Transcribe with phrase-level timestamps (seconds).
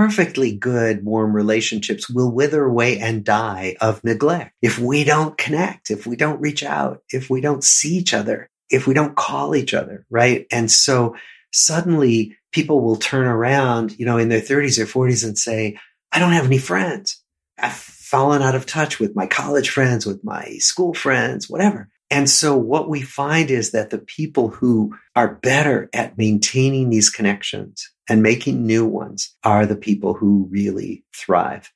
[0.00, 5.90] perfectly good, warm relationships will wither away and die of neglect if we don't connect,
[5.90, 9.54] if we don't reach out, if we don't see each other, if we don't call
[9.54, 10.46] each other, right?
[10.50, 11.16] And so
[11.52, 15.78] suddenly people will turn around, you know, in their 30s or 40s and say,
[16.10, 17.22] I don't have any friends.
[17.58, 21.90] I've fallen out of touch with my college friends, with my school friends, whatever.
[22.10, 27.10] And so what we find is that the people who are better at maintaining these
[27.10, 31.72] connections and making new ones are the people who really thrive.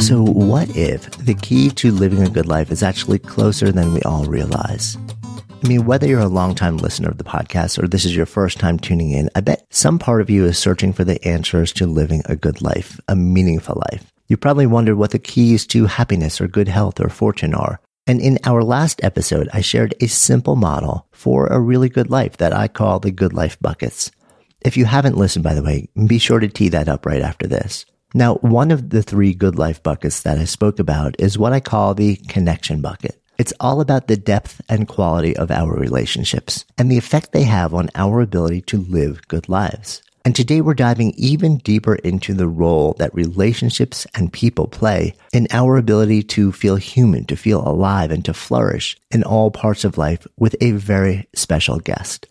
[0.00, 4.02] So, what if the key to living a good life is actually closer than we
[4.02, 4.98] all realize?
[5.62, 8.58] I mean, whether you're a longtime listener of the podcast or this is your first
[8.58, 11.86] time tuning in, I bet some part of you is searching for the answers to
[11.86, 14.10] living a good life, a meaningful life.
[14.26, 17.78] You probably wondered what the keys to happiness or good health or fortune are.
[18.06, 22.38] And in our last episode, I shared a simple model for a really good life
[22.38, 24.10] that I call the good life buckets.
[24.62, 27.46] If you haven't listened, by the way, be sure to tee that up right after
[27.46, 27.86] this.
[28.12, 31.60] Now, one of the three good life buckets that I spoke about is what I
[31.60, 33.16] call the connection bucket.
[33.38, 37.72] It's all about the depth and quality of our relationships and the effect they have
[37.72, 40.02] on our ability to live good lives.
[40.24, 45.46] And today we're diving even deeper into the role that relationships and people play in
[45.50, 49.96] our ability to feel human, to feel alive, and to flourish in all parts of
[49.96, 52.26] life with a very special guest.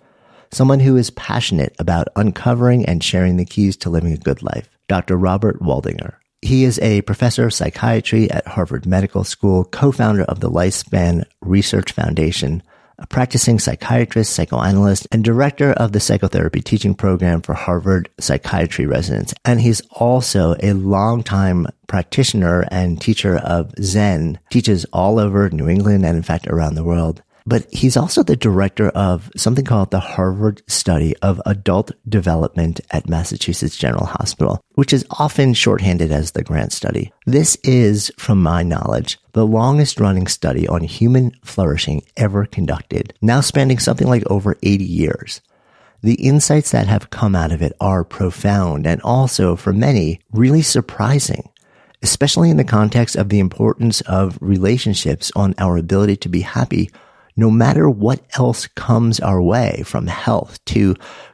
[0.52, 4.70] Someone who is passionate about uncovering and sharing the keys to living a good life,
[4.88, 5.17] Dr.
[5.17, 6.16] Robert Waldinger.
[6.42, 11.92] He is a professor of psychiatry at Harvard Medical School, co-founder of the Lifespan Research
[11.92, 12.64] Foundation,
[13.00, 19.33] a practicing psychiatrist, psychoanalyst, and director of the psychotherapy teaching program for Harvard psychiatry residents.
[19.45, 26.05] And he's also a longtime practitioner and teacher of Zen, teaches all over New England
[26.05, 27.23] and in fact around the world.
[27.50, 33.09] But he's also the director of something called the Harvard Study of Adult Development at
[33.09, 37.11] Massachusetts General Hospital, which is often shorthanded as the Grant Study.
[37.25, 43.42] This is, from my knowledge, the longest running study on human flourishing ever conducted, now
[43.42, 45.42] spanning something like over 80 years.
[46.04, 50.61] The insights that have come out of it are profound and also, for many, really
[50.61, 51.49] surprising
[52.02, 56.89] especially in the context of the importance of relationships on our ability to be happy
[57.39, 60.94] no matter what else comes our way from health to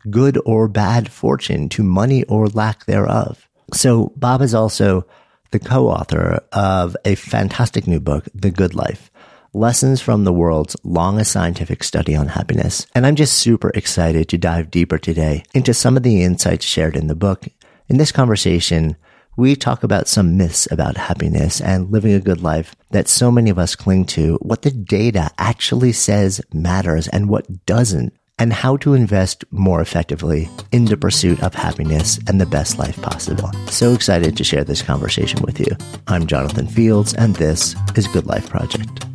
[0.09, 3.49] good or bad fortune to money or lack thereof.
[3.73, 5.07] So Bob is also
[5.49, 9.09] the co-author of a fantastic new book, The Good Life.
[9.53, 12.85] Lessons from the world's longest scientific study on happiness.
[12.93, 16.95] And I'm just super excited to dive deeper today into some of the insights shared
[16.95, 17.45] in the book.
[17.87, 18.95] In this conversation,
[19.37, 23.49] we talk about some myths about happiness and living a good life that so many
[23.49, 28.77] of us cling to, what the data actually says matters and what doesn't, and how
[28.77, 33.51] to invest more effectively in the pursuit of happiness and the best life possible.
[33.67, 35.75] So excited to share this conversation with you.
[36.07, 39.14] I'm Jonathan Fields, and this is Good Life Project.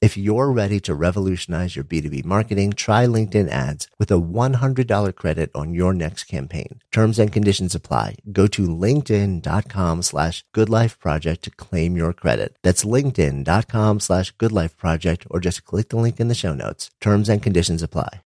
[0.00, 5.50] If you're ready to revolutionize your B2B marketing, try LinkedIn ads with a $100 credit
[5.54, 6.80] on your next campaign.
[6.90, 8.16] Terms and conditions apply.
[8.32, 12.56] Go to linkedin.com slash goodlifeproject to claim your credit.
[12.62, 16.90] That's linkedin.com slash goodlifeproject or just click the link in the show notes.
[17.02, 18.22] Terms and conditions apply.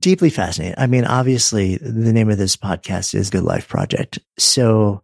[0.00, 0.76] Deeply fascinating.
[0.78, 4.18] I mean, obviously the name of this podcast is Good Life Project.
[4.38, 5.02] So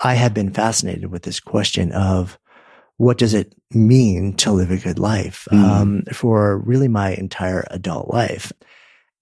[0.00, 2.38] I have been fascinated with this question of
[2.96, 5.58] what does it mean to live a good life mm.
[5.58, 8.52] um, for really my entire adult life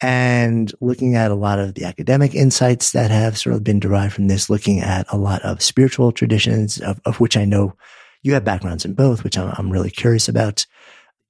[0.00, 4.14] and looking at a lot of the academic insights that have sort of been derived
[4.14, 7.74] from this looking at a lot of spiritual traditions of, of which i know
[8.22, 10.66] you have backgrounds in both which I'm, I'm really curious about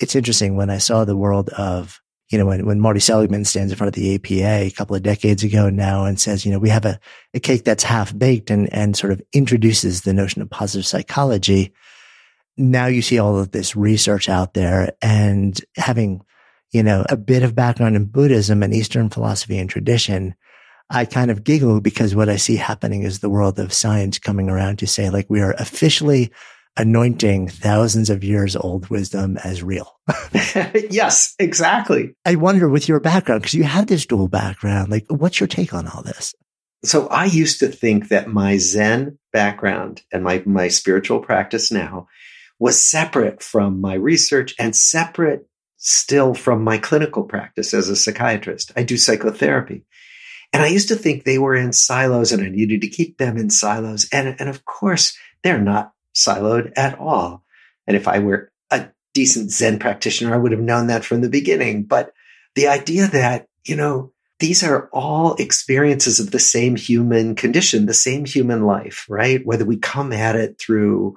[0.01, 2.01] it's interesting when i saw the world of
[2.33, 5.03] you know, when, when Marty Seligman stands in front of the APA a couple of
[5.03, 6.99] decades ago now and says, you know, we have a,
[7.35, 11.75] a cake that's half baked and, and sort of introduces the notion of positive psychology
[12.57, 16.23] now you see all of this research out there and having,
[16.73, 20.35] you know, a bit of background in Buddhism and Eastern philosophy and tradition,
[20.91, 24.51] I kind of giggle because what I see happening is the world of science coming
[24.51, 26.31] around to say like we are officially
[26.77, 30.01] anointing thousands of years old wisdom as real.
[30.91, 32.15] yes, exactly.
[32.25, 35.75] I wonder with your background, because you have this dual background, like what's your take
[35.75, 36.35] on all this?
[36.85, 42.09] So I used to think that my Zen background and my, my spiritual practice now
[42.63, 45.45] was separate from my research and separate
[45.79, 48.71] still from my clinical practice as a psychiatrist.
[48.77, 49.85] I do psychotherapy.
[50.53, 53.37] And I used to think they were in silos and I needed to keep them
[53.37, 54.09] in silos.
[54.13, 57.43] And, and of course, they're not siloed at all.
[57.89, 61.29] And if I were a decent Zen practitioner, I would have known that from the
[61.29, 61.83] beginning.
[61.83, 62.13] But
[62.55, 67.93] the idea that, you know, these are all experiences of the same human condition, the
[67.93, 69.45] same human life, right?
[69.45, 71.17] Whether we come at it through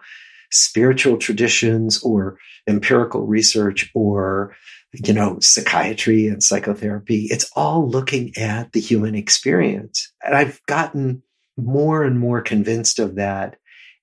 [0.56, 2.38] spiritual traditions or
[2.68, 4.56] empirical research or
[4.94, 11.22] you know psychiatry and psychotherapy it's all looking at the human experience and i've gotten
[11.58, 13.58] more and more convinced of that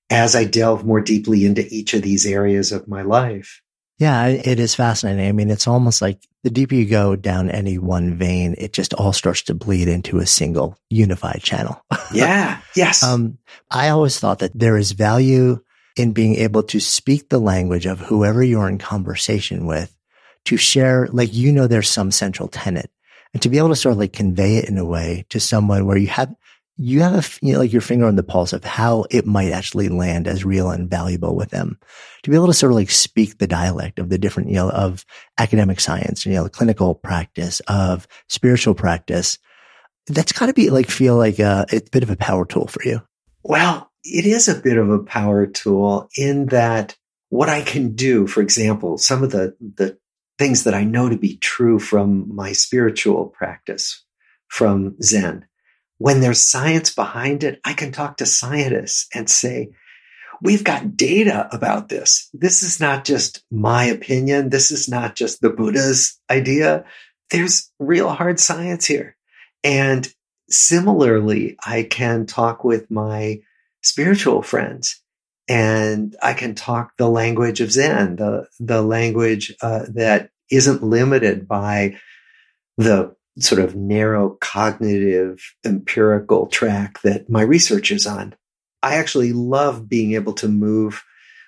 [0.09, 3.61] as i delve more deeply into each of these areas of my life
[3.99, 5.27] yeah, it is fascinating.
[5.27, 8.93] I mean, it's almost like the deeper you go down any one vein, it just
[8.95, 11.81] all starts to bleed into a single unified channel.
[12.13, 12.59] yeah.
[12.75, 13.03] Yes.
[13.03, 13.37] Um,
[13.69, 15.63] I always thought that there is value
[15.95, 19.95] in being able to speak the language of whoever you're in conversation with
[20.45, 22.89] to share, like, you know, there's some central tenet
[23.33, 25.85] and to be able to sort of like convey it in a way to someone
[25.85, 26.33] where you have,
[26.75, 29.51] you have a, you know, like your finger on the pulse of how it might
[29.51, 31.77] actually land as real and valuable with them.
[32.23, 34.71] To be able to sort of like speak the dialect of the different, you know,
[34.71, 35.05] of
[35.37, 39.37] academic science, you know, the clinical practice, of spiritual practice.
[40.07, 42.83] That's got to be like, feel like a, a bit of a power tool for
[42.83, 43.01] you.
[43.43, 46.95] Well, it is a bit of a power tool in that
[47.29, 49.97] what I can do, for example, some of the, the
[50.37, 54.03] things that I know to be true from my spiritual practice,
[54.47, 55.47] from Zen,
[55.97, 59.69] when there's science behind it, I can talk to scientists and say,
[60.41, 62.29] we've got data about this.
[62.33, 64.49] This is not just my opinion.
[64.49, 66.85] This is not just the Buddha's idea.
[67.31, 69.15] There's real hard science here.
[69.63, 70.11] And
[70.49, 73.41] similarly, I can talk with my
[73.83, 75.03] spiritual friends
[75.47, 81.47] and I can talk the language of Zen, the, the language uh, that isn't limited
[81.47, 81.97] by
[82.77, 88.35] the sort of narrow cognitive empirical track that my research is on.
[88.81, 91.03] I actually love being able to move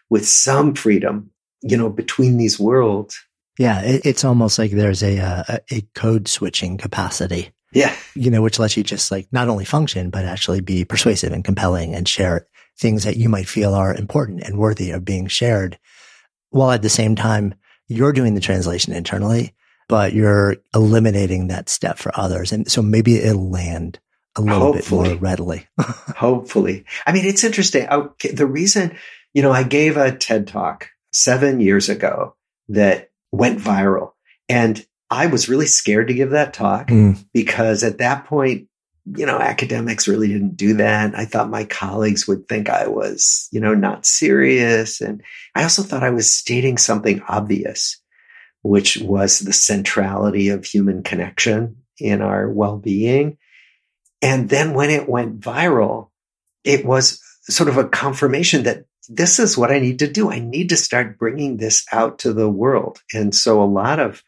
[0.10, 3.18] with some freedom, you know, between these worlds.
[3.58, 7.96] Yeah, it, it's almost like there's a, uh, a, a code switching capacity yeah.
[8.16, 11.44] You know, which lets you just like not only function, but actually be persuasive and
[11.44, 12.48] compelling and share
[12.80, 15.78] things that you might feel are important and worthy of being shared.
[16.50, 17.54] While at the same time,
[17.88, 19.54] you're doing the translation internally,
[19.88, 22.52] but you're eliminating that step for others.
[22.52, 24.00] And so maybe it'll land
[24.38, 25.10] a little Hopefully.
[25.10, 25.68] bit more readily.
[25.80, 26.86] Hopefully.
[27.06, 27.88] I mean, it's interesting.
[27.90, 28.98] Okay, the reason
[29.34, 32.36] You know, I gave a TED talk seven years ago
[32.70, 34.14] that went viral
[34.48, 37.24] and I was really scared to give that talk mm.
[37.34, 38.68] because at that point,
[39.06, 41.16] you know, academics really didn't do that.
[41.16, 45.00] I thought my colleagues would think I was, you know, not serious.
[45.00, 45.24] And
[45.56, 48.02] I also thought I was stating something obvious,
[48.62, 53.38] which was the centrality of human connection in our well being.
[54.22, 56.10] And then when it went viral,
[56.64, 60.30] it was sort of a confirmation that this is what I need to do.
[60.30, 63.02] I need to start bringing this out to the world.
[63.14, 64.24] And so a lot of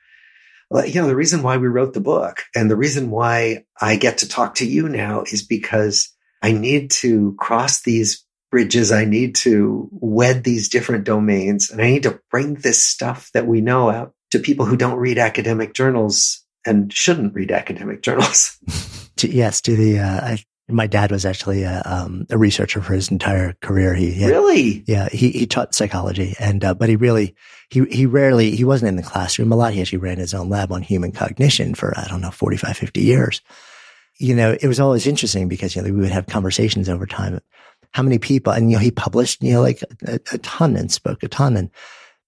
[0.72, 4.20] you know, the reason why we wrote the book and the reason why I get
[4.20, 8.92] to talk to you now is because I need to cross these bridges.
[8.92, 13.48] I need to wed these different domains and I need to bring this stuff that
[13.48, 18.58] we know out to people who don't read academic journals and shouldn't read academic journals.
[19.22, 23.10] yes, to the, uh, I, my dad was actually a, um, a, researcher for his
[23.10, 23.94] entire career.
[23.94, 27.36] He, he had, really, yeah, he, he taught psychology and, uh, but he really,
[27.70, 29.74] he, he rarely, he wasn't in the classroom a lot.
[29.74, 33.02] He actually ran his own lab on human cognition for, I don't know, 45, 50
[33.02, 33.42] years.
[34.20, 37.40] You know, it was always interesting because, you know, we would have conversations over time.
[37.92, 40.92] How many people, and, you know, he published, you know, like a, a ton and
[40.92, 41.56] spoke a ton.
[41.56, 41.70] And,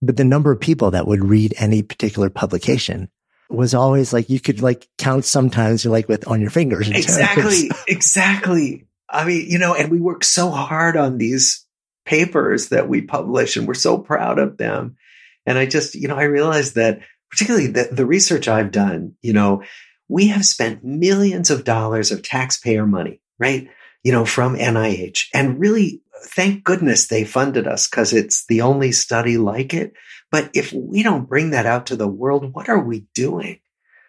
[0.02, 3.10] but the number of people that would read any particular publication
[3.50, 6.90] was always like, you could like count sometimes you like with on your fingers.
[6.90, 7.72] Exactly.
[7.88, 8.88] exactly.
[9.10, 11.66] I mean, you know, and we work so hard on these
[12.06, 14.98] papers that we publish and we're so proud of them.
[15.46, 17.00] And I just, you know, I realized that
[17.32, 19.64] particularly the, the research I've done, you know,
[20.08, 23.68] we have spent millions of dollars of taxpayer money, right?
[24.04, 28.92] You know, from NIH and really thank goodness they funded us because it's the only
[28.92, 29.94] study like it.
[30.32, 33.60] But if we don't bring that out to the world, what are we doing?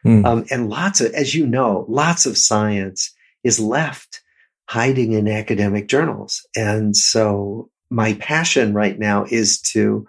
[0.05, 0.25] Mm.
[0.25, 4.23] Um, and lots of, as you know, lots of science is left
[4.69, 6.47] hiding in academic journals.
[6.57, 10.07] And so my passion right now is to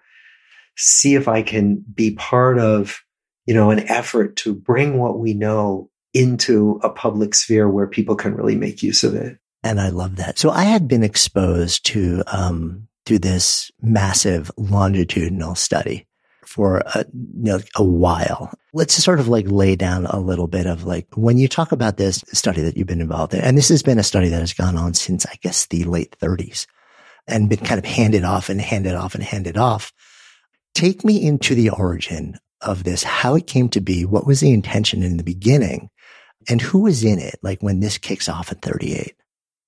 [0.77, 3.01] see if I can be part of,
[3.45, 8.15] you know, an effort to bring what we know into a public sphere where people
[8.15, 9.37] can really make use of it.
[9.63, 10.39] And I love that.
[10.39, 16.07] So I had been exposed to, um, to this massive longitudinal study
[16.45, 18.53] for a, you know, a while.
[18.73, 21.97] Let's sort of like lay down a little bit of like when you talk about
[21.97, 24.53] this study that you've been involved in, and this has been a study that has
[24.53, 26.67] gone on since I guess the late 30s
[27.27, 29.93] and been kind of handed off and handed off and handed off.
[30.73, 34.53] Take me into the origin of this, how it came to be, what was the
[34.53, 35.89] intention in the beginning,
[36.49, 39.15] and who was in it, like when this kicks off at 38?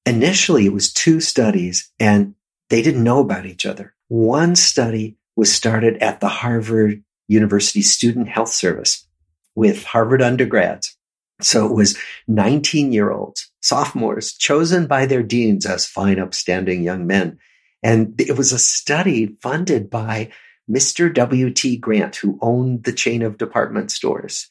[0.06, 2.36] Initially, it was two studies and
[2.70, 3.94] they didn't know about each other.
[4.08, 9.08] One study was started at the Harvard University Student Health Service
[9.56, 10.96] with Harvard undergrads.
[11.42, 17.08] So it was 19 year olds, sophomores chosen by their deans as fine, upstanding young
[17.08, 17.38] men.
[17.82, 20.32] And it was a study funded by
[20.70, 21.14] Mr.
[21.14, 21.78] W.T.
[21.78, 24.50] Grant, who owned the chain of department stores.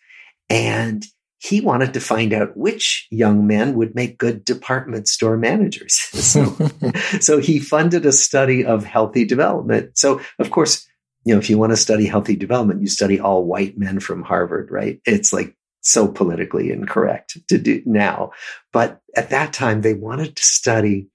[0.51, 1.07] And
[1.43, 6.09] he wanted to find out which young men would make good department store managers.
[6.23, 6.57] So,
[7.21, 9.99] so he funded a study of healthy development.
[9.99, 10.87] So, of course,
[11.25, 14.23] you know, if you want to study healthy development, you study all white men from
[14.23, 15.01] Harvard, right?
[15.05, 18.31] It's like so politically incorrect to do now.
[18.73, 21.09] But at that time, they wanted to study,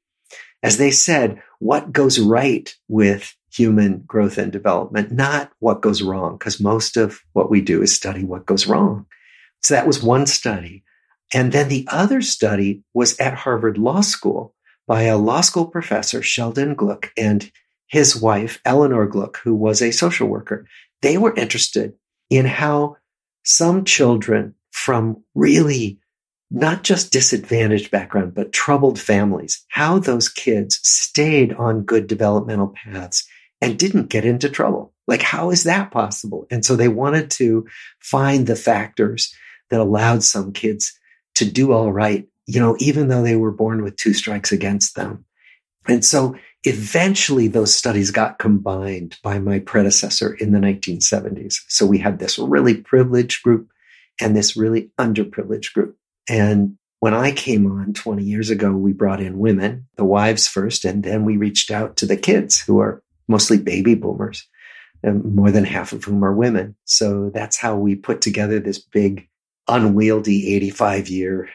[0.62, 6.38] as they said, what goes right with human growth and development, not what goes wrong,
[6.38, 9.07] because most of what we do is study what goes wrong.
[9.62, 10.84] So that was one study.
[11.34, 14.54] And then the other study was at Harvard Law School
[14.88, 17.52] by a law school professor, Sheldon Glueck, and
[17.88, 20.66] his wife, Eleanor Glueck, who was a social worker.
[21.02, 21.94] They were interested
[22.30, 22.98] in how
[23.44, 26.00] some children from really
[26.50, 33.28] not just disadvantaged background, but troubled families, how those kids stayed on good developmental paths
[33.62, 34.94] and didn't get into trouble.
[35.08, 36.46] Like, how is that possible?
[36.50, 37.66] And so they wanted to
[38.00, 39.34] find the factors
[39.70, 40.98] that allowed some kids
[41.36, 44.96] to do all right, you know, even though they were born with two strikes against
[44.96, 45.26] them.
[45.88, 51.56] And so eventually those studies got combined by my predecessor in the 1970s.
[51.68, 53.70] So we had this really privileged group
[54.20, 55.98] and this really underprivileged group.
[56.28, 60.84] And when I came on 20 years ago, we brought in women, the wives first,
[60.84, 64.48] and then we reached out to the kids who are mostly baby boomers,
[65.04, 66.76] and more than half of whom are women.
[66.86, 69.30] So that's how we put together this big,
[69.68, 71.50] unwieldy 85 year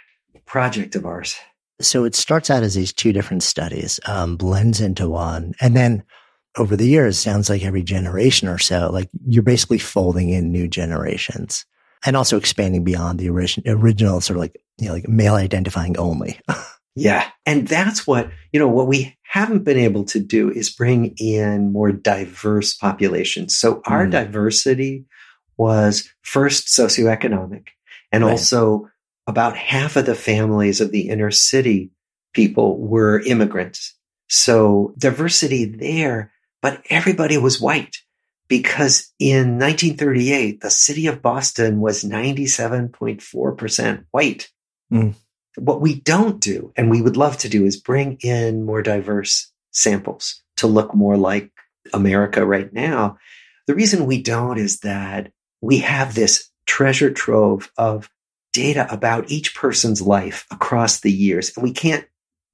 [0.47, 1.37] project of ours.
[1.81, 5.54] So it starts out as these two different studies, um, blends into one.
[5.61, 6.04] And then
[6.57, 10.69] over the years, sounds like every generation or so, like you're basically folding in new
[10.69, 11.64] generations
[12.04, 15.97] and also expanding beyond the original, original sort of like, you know, like male identifying
[15.97, 16.38] only.
[16.95, 17.26] Yeah.
[17.47, 21.73] And that's what, you know, what we haven't been able to do is bring in
[21.73, 23.57] more diverse populations.
[23.57, 24.11] So our mm.
[24.11, 25.07] diversity
[25.57, 27.69] was first socioeconomic
[28.12, 28.31] and right.
[28.31, 28.88] also
[29.26, 31.90] about half of the families of the inner city
[32.33, 33.97] people were immigrants.
[34.28, 37.97] So diversity there, but everybody was white
[38.49, 44.50] because in 1938, the city of Boston was 97.4% white.
[44.92, 45.14] Mm.
[45.57, 49.50] What we don't do, and we would love to do, is bring in more diverse
[49.71, 51.50] samples to look more like
[51.92, 53.19] America right now.
[53.66, 58.11] The reason we don't is that we have this treasure trove of
[58.52, 62.07] data about each person's life across the years, and we can't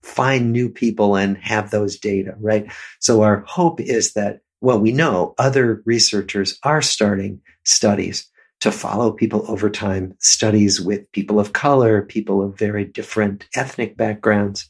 [0.03, 2.71] find new people and have those data, right?
[3.01, 9.13] So our hope is that, well, we know other researchers are starting studies to follow
[9.13, 14.69] people over time, studies with people of color, people of very different ethnic backgrounds,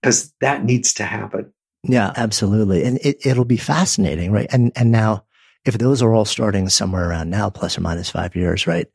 [0.00, 1.52] because that needs to happen.
[1.82, 2.84] Yeah, absolutely.
[2.84, 4.48] And it, it'll be fascinating, right?
[4.50, 5.24] And, and now
[5.68, 8.86] if those are all starting somewhere around now, plus or minus five years, right?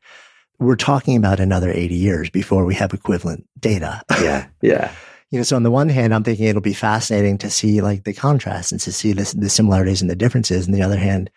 [0.58, 4.02] We're talking about another 80 years before we have equivalent data.
[4.20, 4.48] Yeah.
[4.60, 4.90] Yeah.
[5.30, 8.04] you know, so on the one hand, I'm thinking it'll be fascinating to see like
[8.04, 10.66] the contrast and to see this, the similarities and the differences.
[10.66, 11.30] On the other hand,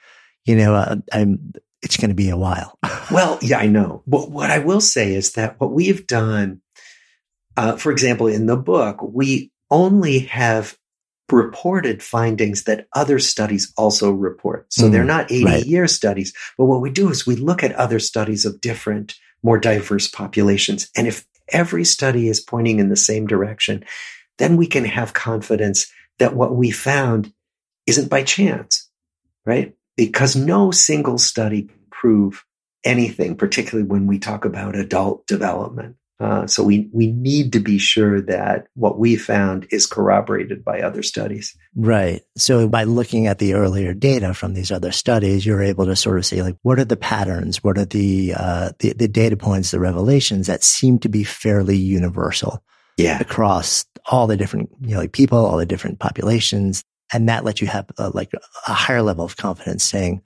[0.46, 1.54] you know, uh, I'm,
[1.84, 2.80] it's going to be a while.
[3.12, 4.02] well, yeah, I know.
[4.08, 6.62] But what I will say is that what we've done,
[7.56, 10.78] uh, for example, in the book, we only have
[11.32, 14.72] reported findings that other studies also report.
[14.72, 15.66] So mm, they're not 80 right.
[15.66, 19.58] year studies, but what we do is we look at other studies of different, more
[19.58, 20.90] diverse populations.
[20.96, 23.84] And if every study is pointing in the same direction,
[24.38, 27.34] then we can have confidence that what we found
[27.86, 28.90] isn't by chance,
[29.46, 29.76] right?
[29.96, 32.46] Because no single study can prove
[32.84, 35.96] anything, particularly when we talk about adult development.
[36.20, 40.82] Uh, so we we need to be sure that what we found is corroborated by
[40.82, 41.56] other studies.
[41.76, 42.24] Right.
[42.36, 46.18] So by looking at the earlier data from these other studies, you're able to sort
[46.18, 47.64] of say like, what are the patterns?
[47.64, 51.78] What are the uh, the, the data points, the revelations that seem to be fairly
[51.78, 52.64] universal?
[52.98, 53.20] Yeah.
[53.20, 56.84] Across all the different you know like people, all the different populations,
[57.14, 58.32] and that lets you have uh, like
[58.68, 60.22] a higher level of confidence saying.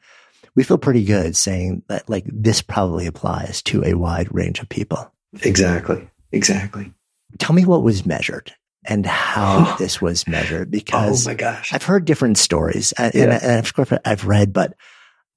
[0.54, 4.68] We feel pretty good saying that like this probably applies to a wide range of
[4.68, 5.10] people.
[5.44, 6.10] Exactly.
[6.32, 6.94] Exactly.
[7.38, 8.54] Tell me what was measured
[8.86, 11.74] and how this was measured because oh my gosh.
[11.74, 13.24] I've heard different stories and, yeah.
[13.24, 14.76] and, and of course I've read, but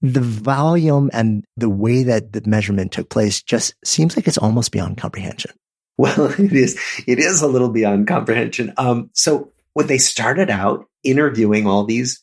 [0.02, 4.72] the volume and the way that the measurement took place just seems like it's almost
[4.72, 5.52] beyond comprehension.
[5.96, 6.78] Well, it is.
[7.06, 8.72] It is a little beyond comprehension.
[8.76, 12.22] Um, so when they started out interviewing all these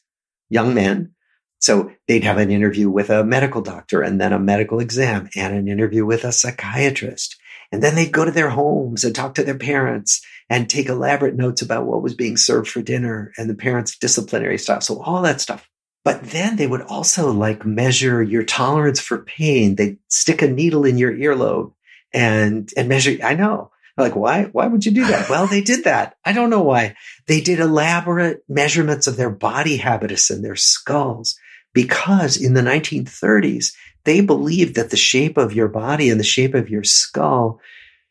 [0.49, 1.13] young men,
[1.59, 5.55] so they'd have an interview with a medical doctor and then a medical exam and
[5.55, 7.37] an interview with a psychiatrist
[7.71, 11.35] and then they'd go to their homes and talk to their parents and take elaborate
[11.35, 14.83] notes about what was being served for dinner and the parents' disciplinary stuff.
[14.83, 15.69] So all that stuff.
[16.03, 19.75] But then they would also like measure your tolerance for pain.
[19.75, 21.73] They'd stick a needle in your earlobe
[22.13, 23.17] and, and measure.
[23.23, 23.71] I know.
[23.97, 24.45] Like, why?
[24.45, 25.29] Why would you do that?
[25.29, 26.15] well, they did that.
[26.25, 26.95] I don't know why.
[27.27, 31.37] They did elaborate measurements of their body habitus and their skulls
[31.73, 36.53] because in the 1930s, they believed that the shape of your body and the shape
[36.53, 37.59] of your skull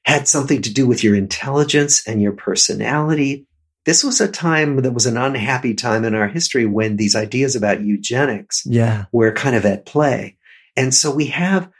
[0.04, 3.46] had something to do with your intelligence and your personality.
[3.84, 7.56] This was a time that was an unhappy time in our history when these ideas
[7.56, 9.06] about eugenics yeah.
[9.12, 10.36] were kind of at play.
[10.76, 11.70] And so we have,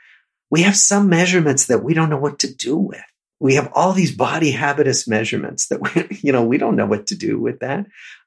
[0.51, 3.01] we have some measurements that we don't know what to do with.
[3.39, 7.07] We have all these body habitus measurements that we, you know, we don't know what
[7.09, 7.87] to do with that.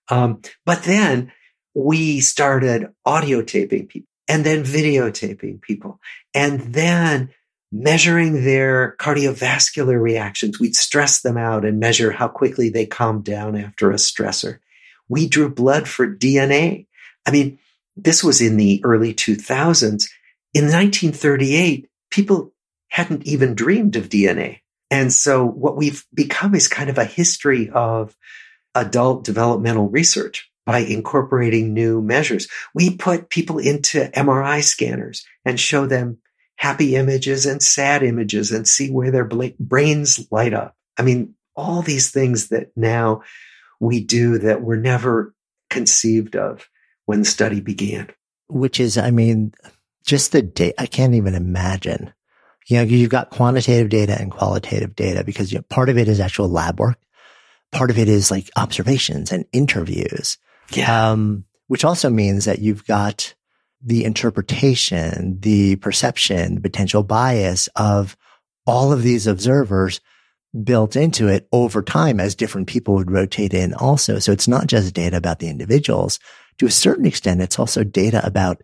[0.09, 1.31] Um, but then
[1.75, 5.99] we started audio taping people and then videotaping people
[6.33, 7.29] and then
[7.71, 10.59] measuring their cardiovascular reactions.
[10.59, 14.59] We'd stress them out and measure how quickly they calmed down after a stressor.
[15.09, 16.85] We drew blood for DNA.
[17.25, 17.57] I mean,
[17.97, 20.07] this was in the early 2000s.
[20.53, 22.53] In 1938, people
[22.89, 24.59] hadn't even dreamed of DNA.
[24.91, 28.15] And so what we've become is kind of a history of
[28.75, 32.47] adult developmental research by incorporating new measures.
[32.73, 36.19] We put people into MRI scanners and show them
[36.55, 40.75] happy images and sad images and see where their brains light up.
[40.97, 43.23] I mean, all these things that now
[43.79, 45.33] we do that were never
[45.69, 46.69] conceived of
[47.05, 48.09] when the study began.
[48.47, 49.53] Which is, I mean,
[50.05, 52.13] just the data, I can't even imagine.
[52.67, 56.07] You know, you've got quantitative data and qualitative data because you know, part of it
[56.07, 56.97] is actual lab work.
[57.71, 60.37] Part of it is like observations and interviews.
[60.71, 61.11] Yeah.
[61.11, 63.33] Um, which also means that you've got
[63.81, 68.15] the interpretation, the perception, the potential bias of
[68.65, 69.99] all of these observers
[70.63, 74.19] built into it over time as different people would rotate in also.
[74.19, 76.19] So it's not just data about the individuals.
[76.59, 78.61] To a certain extent, it's also data about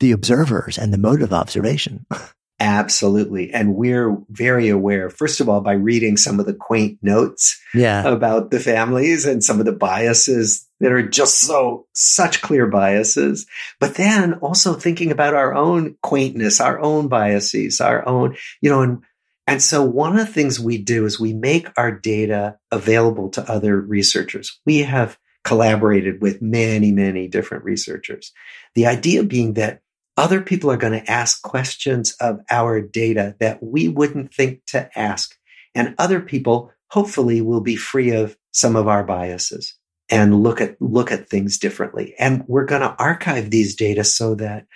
[0.00, 2.06] the observers and the mode of observation.
[2.58, 3.52] Absolutely.
[3.52, 8.06] And we're very aware, first of all, by reading some of the quaint notes yeah.
[8.06, 13.46] about the families and some of the biases that are just so, such clear biases.
[13.78, 18.80] But then also thinking about our own quaintness, our own biases, our own, you know,
[18.80, 19.02] and,
[19.46, 23.50] and so one of the things we do is we make our data available to
[23.50, 24.60] other researchers.
[24.64, 28.32] We have collaborated with many, many different researchers.
[28.74, 29.82] The idea being that
[30.16, 34.88] other people are going to ask questions of our data that we wouldn't think to
[34.98, 35.36] ask.
[35.74, 39.74] And other people hopefully will be free of some of our biases
[40.08, 42.14] and look at, look at things differently.
[42.18, 44.66] And we're going to archive these data so that,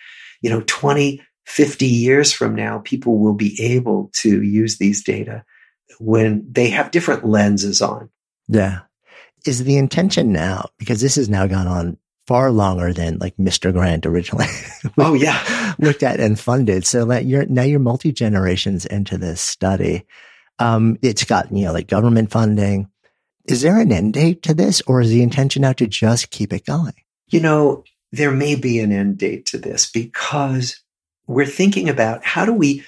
[0.42, 5.44] you know, 20, 50 years from now, people will be able to use these data
[5.98, 8.10] when they have different lenses on.
[8.48, 8.80] Yeah.
[9.46, 11.96] Is the intention now, because this has now gone on
[12.30, 13.72] far longer than like Mr.
[13.72, 14.46] Grant originally.
[14.98, 16.86] oh yeah, looked at and funded.
[16.86, 20.06] So that you're now you're multi generations into this study.
[20.60, 22.88] Um, it's got you know like government funding.
[23.46, 26.52] Is there an end date to this, or is the intention now to just keep
[26.52, 26.94] it going?
[27.26, 30.80] You know, there may be an end date to this because
[31.26, 32.84] we're thinking about how do we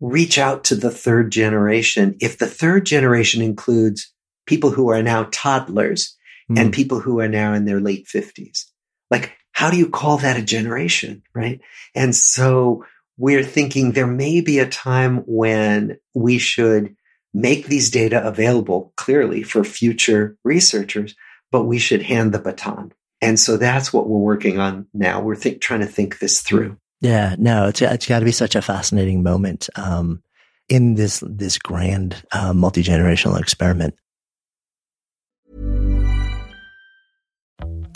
[0.00, 4.12] reach out to the third generation if the third generation includes
[4.46, 6.16] people who are now toddlers
[6.50, 6.58] mm.
[6.58, 8.64] and people who are now in their late 50s
[9.10, 11.22] like, how do you call that a generation?
[11.34, 11.60] Right.
[11.94, 12.84] And so
[13.18, 16.96] we're thinking there may be a time when we should
[17.34, 21.14] make these data available clearly for future researchers,
[21.52, 22.92] but we should hand the baton.
[23.20, 25.20] And so that's what we're working on now.
[25.20, 26.78] We're think, trying to think this through.
[27.00, 30.22] Yeah, no, it's, it's got to be such a fascinating moment um,
[30.68, 33.94] in this this grand uh, multi generational experiment.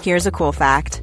[0.03, 1.03] Here's a cool fact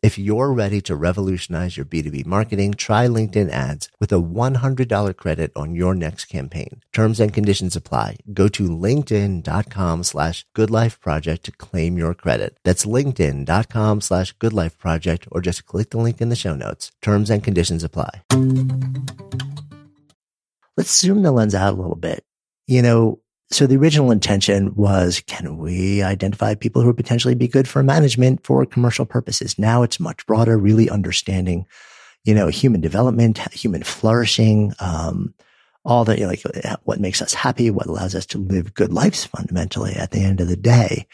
[0.00, 5.50] If you're ready to revolutionize your B2B marketing, try LinkedIn ads with a $100 credit
[5.56, 6.82] on your next campaign.
[6.92, 8.18] Terms and conditions apply.
[8.32, 12.56] Go to linkedin.com slash goodlifeproject to claim your credit.
[12.62, 16.92] That's linkedin.com slash goodlifeproject or just click the link in the show notes.
[17.02, 18.22] Terms and conditions apply.
[20.76, 22.22] Let's zoom the lens out a little bit.
[22.68, 23.18] You know,
[23.50, 27.82] so the original intention was, can we identify people who would potentially be good for
[27.82, 29.58] management for commercial purposes?
[29.58, 31.66] Now it's much broader, really understanding,
[32.24, 35.34] you know, human development, human flourishing, um,
[35.84, 36.44] all that, you know, like
[36.84, 40.40] what makes us happy, what allows us to live good lives fundamentally at the end
[40.42, 41.06] of the day.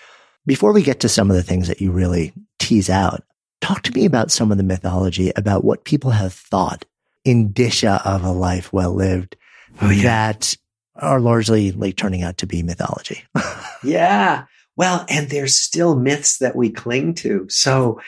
[0.44, 3.22] Before we get to some of the things that you really tease out,
[3.60, 6.84] talk to me about some of the mythology about what people have thought
[7.24, 9.36] in disha of a life well lived
[9.80, 10.02] oh, yeah.
[10.02, 10.56] that
[10.96, 13.24] are largely like turning out to be mythology.
[13.84, 14.44] yeah.
[14.76, 17.46] Well, and there's still myths that we cling to.
[17.48, 18.00] So,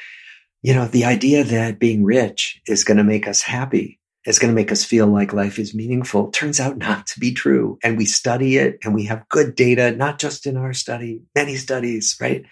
[0.63, 4.53] you know, the idea that being rich is going to make us happy, is going
[4.53, 7.79] to make us feel like life is meaningful turns out not to be true.
[7.83, 11.55] And we study it and we have good data, not just in our study, many
[11.55, 12.45] studies, right?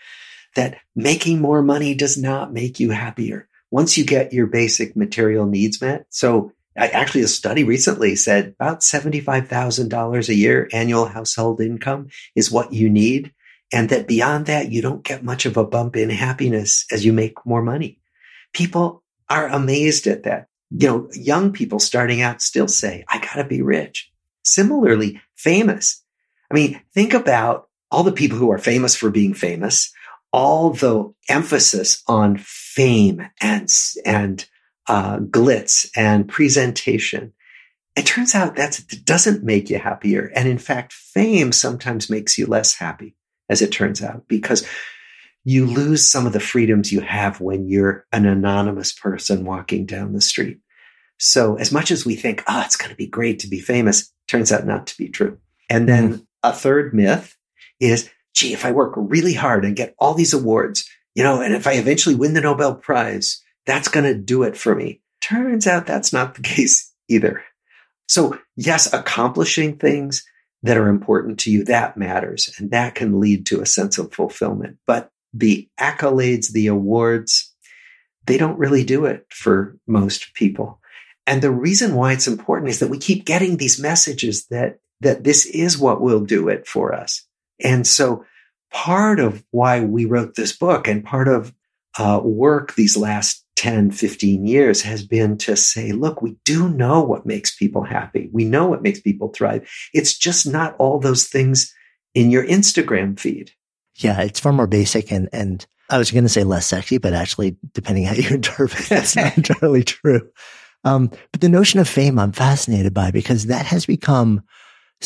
[0.54, 3.48] That making more money does not make you happier.
[3.72, 6.06] Once you get your basic material needs met.
[6.10, 12.72] So actually a study recently said about $75,000 a year annual household income is what
[12.72, 13.32] you need.
[13.72, 17.12] And that beyond that, you don't get much of a bump in happiness as you
[17.12, 17.98] make more money.
[18.52, 20.48] People are amazed at that.
[20.70, 24.10] You know, young people starting out still say, I gotta be rich.
[24.42, 26.02] Similarly, famous.
[26.50, 29.92] I mean, think about all the people who are famous for being famous,
[30.32, 33.68] all the emphasis on fame and,
[34.04, 34.46] and
[34.88, 37.32] uh, glitz and presentation.
[37.96, 40.32] It turns out that doesn't make you happier.
[40.34, 43.14] And in fact, fame sometimes makes you less happy,
[43.48, 44.66] as it turns out, because
[45.44, 50.12] you lose some of the freedoms you have when you're an anonymous person walking down
[50.12, 50.58] the street.
[51.18, 54.12] So as much as we think, oh, it's going to be great to be famous,
[54.26, 55.38] turns out not to be true.
[55.70, 56.22] And then mm-hmm.
[56.42, 57.36] a third myth
[57.78, 61.54] is, gee, if I work really hard and get all these awards, you know, and
[61.54, 65.00] if I eventually win the Nobel Prize, that's going to do it for me.
[65.20, 67.42] Turns out that's not the case either.
[68.08, 70.24] So yes, accomplishing things
[70.62, 72.50] that are important to you, that matters.
[72.58, 74.78] And that can lead to a sense of fulfillment.
[74.86, 77.52] But the accolades, the awards,
[78.26, 80.80] they don't really do it for most people.
[81.26, 85.24] And the reason why it's important is that we keep getting these messages that, that
[85.24, 87.26] this is what will do it for us.
[87.62, 88.24] And so
[88.70, 91.54] part of why we wrote this book and part of
[91.98, 97.02] uh, work these last 10, 15 years has been to say, look, we do know
[97.02, 98.28] what makes people happy.
[98.30, 99.66] We know what makes people thrive.
[99.94, 101.74] It's just not all those things
[102.12, 103.52] in your Instagram feed.
[103.94, 107.14] Yeah, it's far more basic and, and I was going to say less sexy, but
[107.14, 110.28] actually, depending how you interpret that's not entirely true.
[110.84, 114.42] Um, but the notion of fame, I'm fascinated by because that has become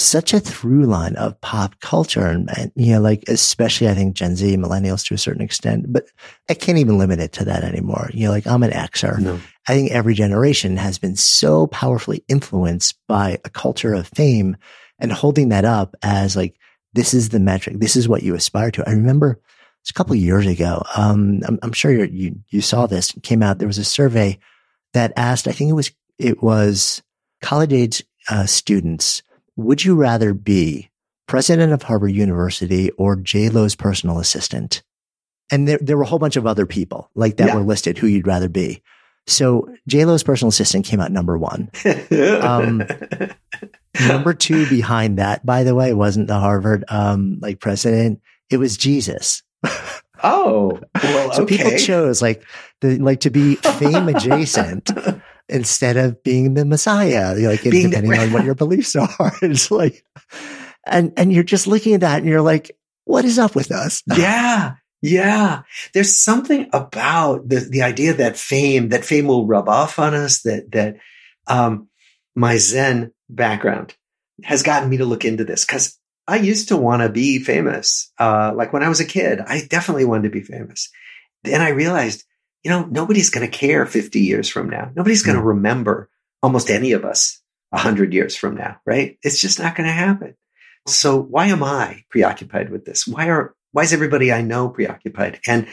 [0.00, 4.14] such a through line of pop culture and, and, you know, like, especially I think
[4.14, 6.06] Gen Z, millennials to a certain extent, but
[6.48, 8.10] I can't even limit it to that anymore.
[8.12, 9.18] You know, like I'm an Xer.
[9.18, 9.40] No.
[9.66, 14.56] I think every generation has been so powerfully influenced by a culture of fame
[14.98, 16.56] and holding that up as like,
[16.94, 17.78] this is the metric.
[17.78, 18.88] This is what you aspire to.
[18.88, 19.40] I remember
[19.82, 20.82] it's a couple of years ago.
[20.96, 23.58] Um, I'm, I'm, sure you, you saw this came out.
[23.58, 24.38] There was a survey
[24.94, 27.02] that asked, I think it was, it was
[27.42, 29.22] college age uh, students
[29.58, 30.88] would you rather be
[31.26, 34.82] president of Harvard University or J Lo's personal assistant?
[35.50, 37.56] And there, there were a whole bunch of other people like that yeah.
[37.56, 38.82] were listed who you'd rather be.
[39.26, 41.70] So J Lo's personal assistant came out number one.
[42.40, 42.84] um,
[44.08, 48.20] number two behind that, by the way, wasn't the Harvard um, like president.
[48.48, 49.42] It was Jesus.
[50.22, 52.44] Oh, well, so people chose like
[52.80, 54.90] the like to be fame adjacent
[55.48, 59.32] instead of being the Messiah, like being depending the- on what your beliefs are.
[59.42, 60.04] It's like,
[60.86, 62.70] and, and you're just looking at that and you're like,
[63.04, 64.02] what is up with us?
[64.16, 64.74] Yeah.
[65.00, 65.62] Yeah.
[65.94, 70.42] There's something about the, the idea that fame, that fame will rub off on us,
[70.42, 70.96] that, that,
[71.46, 71.88] um,
[72.34, 73.94] my Zen background
[74.42, 78.12] has gotten me to look into this because I used to want to be famous.
[78.18, 80.90] Uh, like when I was a kid, I definitely wanted to be famous.
[81.44, 82.24] Then I realized
[82.64, 84.90] you know, nobody's going to care 50 years from now.
[84.94, 85.48] Nobody's going to hmm.
[85.48, 86.08] remember
[86.42, 87.40] almost any of us
[87.70, 89.18] 100 years from now, right?
[89.22, 90.34] It's just not going to happen.
[90.86, 93.06] So why am I preoccupied with this?
[93.06, 95.40] Why are, why is everybody I know preoccupied?
[95.46, 95.68] And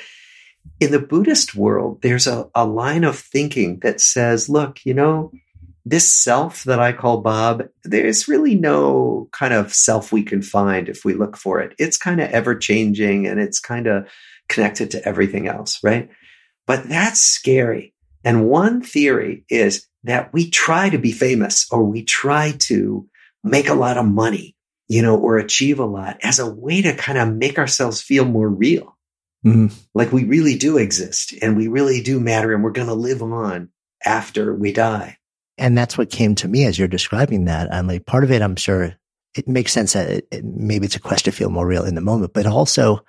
[0.79, 5.31] in the Buddhist world, there's a, a line of thinking that says, look, you know,
[5.85, 10.89] this self that I call Bob, there's really no kind of self we can find
[10.89, 11.75] if we look for it.
[11.77, 14.09] It's kind of ever changing and it's kind of
[14.49, 16.09] connected to everything else, right?
[16.67, 17.93] But that's scary.
[18.23, 23.07] And one theory is that we try to be famous or we try to
[23.43, 24.55] make a lot of money,
[24.87, 28.25] you know, or achieve a lot as a way to kind of make ourselves feel
[28.25, 28.97] more real.
[29.45, 29.67] Mm-hmm.
[29.93, 33.21] Like we really do exist and we really do matter and we're going to live
[33.21, 33.69] on
[34.03, 35.17] after we die.
[35.57, 37.73] And that's what came to me as you're describing that.
[37.73, 38.95] I'm like, part of it, I'm sure
[39.35, 41.95] it makes sense that it, it, maybe it's a quest to feel more real in
[41.95, 43.05] the moment, but also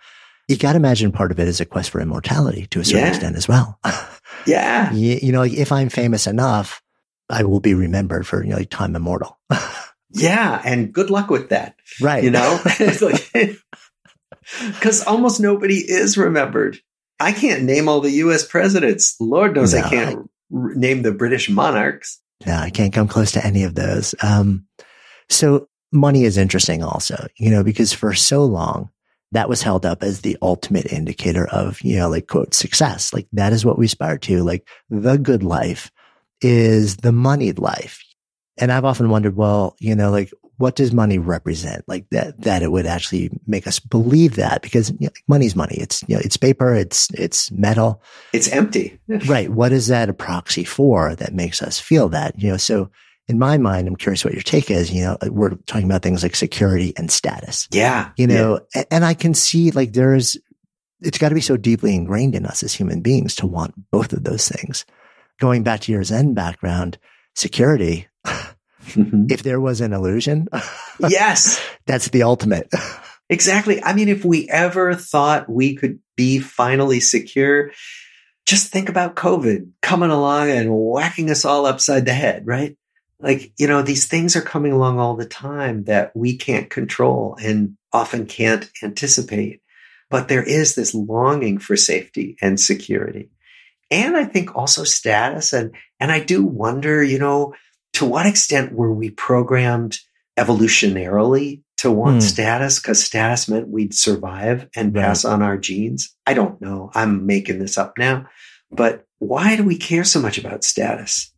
[0.48, 3.00] you got to imagine part of it is a quest for immortality to a certain
[3.00, 3.08] yeah.
[3.08, 3.78] extent as well.
[4.46, 4.92] yeah.
[4.92, 6.82] You, you, know, like if I'm famous enough,
[7.28, 9.38] I will be remembered for, you know, like time immortal.
[10.10, 10.62] yeah.
[10.64, 11.74] And good luck with that.
[12.00, 12.22] Right.
[12.22, 12.60] You know,
[14.68, 16.78] because almost nobody is remembered.
[17.18, 19.16] I can't name all the US presidents.
[19.20, 22.20] Lord knows no, I can't I, r- name the British monarchs.
[22.46, 24.14] No, I can't come close to any of those.
[24.22, 24.66] Um,
[25.28, 28.90] so money is interesting also, you know, because for so long,
[29.36, 33.12] that was held up as the ultimate indicator of, you know, like quote, success.
[33.12, 34.42] Like that is what we aspire to.
[34.42, 35.92] Like the good life
[36.40, 38.02] is the moneyed life.
[38.56, 41.84] And I've often wondered, well, you know, like what does money represent?
[41.86, 45.76] Like that, that it would actually make us believe that because you know, money's money.
[45.78, 46.74] It's, you know, it's paper.
[46.74, 48.00] It's, it's metal.
[48.32, 48.98] It's empty.
[49.28, 49.50] right.
[49.50, 52.90] What is that a proxy for that makes us feel that, you know, so
[53.28, 54.92] in my mind, I'm curious what your take is.
[54.92, 57.68] You know, we're talking about things like security and status.
[57.72, 58.10] Yeah.
[58.16, 58.84] You know, yeah.
[58.90, 60.36] and I can see like there's,
[61.00, 64.12] it's got to be so deeply ingrained in us as human beings to want both
[64.12, 64.84] of those things.
[65.38, 66.98] Going back to your Zen background,
[67.34, 69.26] security, mm-hmm.
[69.28, 70.48] if there was an illusion,
[71.00, 72.72] yes, that's the ultimate.
[73.28, 73.82] exactly.
[73.82, 77.72] I mean, if we ever thought we could be finally secure,
[78.46, 82.76] just think about COVID coming along and whacking us all upside the head, right?
[83.20, 87.36] Like, you know, these things are coming along all the time that we can't control
[87.42, 89.60] and often can't anticipate.
[90.10, 93.30] But there is this longing for safety and security.
[93.90, 95.52] And I think also status.
[95.52, 97.54] And, and I do wonder, you know,
[97.94, 99.98] to what extent were we programmed
[100.38, 102.22] evolutionarily to want mm.
[102.22, 105.02] status because status meant we'd survive and right.
[105.02, 106.14] pass on our genes?
[106.26, 106.90] I don't know.
[106.94, 108.26] I'm making this up now.
[108.70, 111.32] But why do we care so much about status?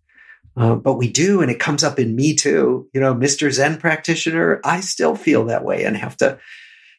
[0.58, 2.88] Uh, but we do, and it comes up in me too.
[2.92, 3.50] You know, Mr.
[3.52, 6.38] Zen practitioner, I still feel that way and have to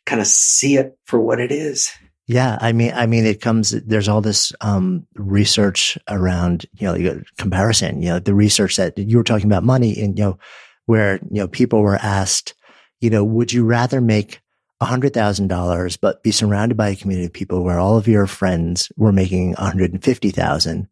[0.05, 1.91] kind of see it for what it is.
[2.25, 3.71] Yeah, I mean, I mean, it comes.
[3.71, 8.03] There's all this um, research around, you know, comparison.
[8.03, 10.39] You know, the research that you were talking about money, and you know,
[10.85, 12.53] where you know people were asked,
[13.01, 14.41] you know, would you rather make
[14.79, 18.07] a hundred thousand dollars but be surrounded by a community of people where all of
[18.07, 20.87] your friends were making one hundred and fifty thousand,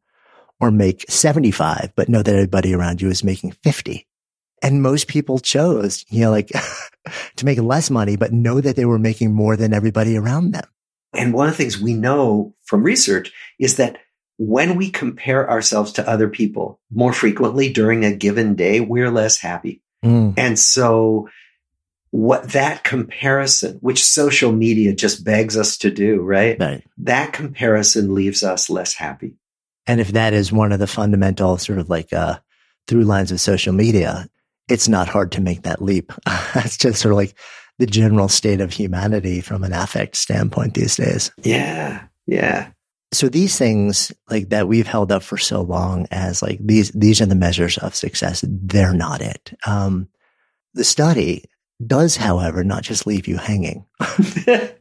[0.60, 4.08] or make 75, but know that everybody around you is making 50.
[4.64, 6.52] And most people chose, you know, like
[7.36, 10.66] to make less money, but know that they were making more than everybody around them.
[11.14, 13.98] And one of the things we know from research is that
[14.38, 19.40] when we compare ourselves to other people more frequently during a given day, we're less
[19.40, 19.82] happy.
[20.04, 20.36] Mm.
[20.38, 21.30] And so
[22.12, 26.60] what that comparison, which social media just begs us to do, right?
[26.60, 26.84] right?
[27.00, 29.36] That comparison leaves us less happy.
[29.88, 32.40] And if that is one of the fundamental sort of like uh,
[32.88, 34.30] through lines of social media,
[34.68, 36.12] it's not hard to make that leap.
[36.54, 37.36] That's just sort of like
[37.80, 41.32] the general state of humanity from an affect standpoint these days.
[41.44, 42.04] Yeah.
[42.26, 42.72] Yeah.
[43.14, 47.22] So these things like that we've held up for so long as like these, these
[47.22, 48.44] are the measures of success.
[48.46, 49.54] They're not it.
[49.66, 50.10] Um,
[50.74, 51.46] the study
[51.86, 53.86] does, however, not just leave you hanging.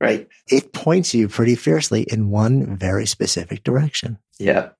[0.00, 0.28] right.
[0.48, 4.18] It points you pretty fiercely in one very specific direction.
[4.38, 4.70] Yeah.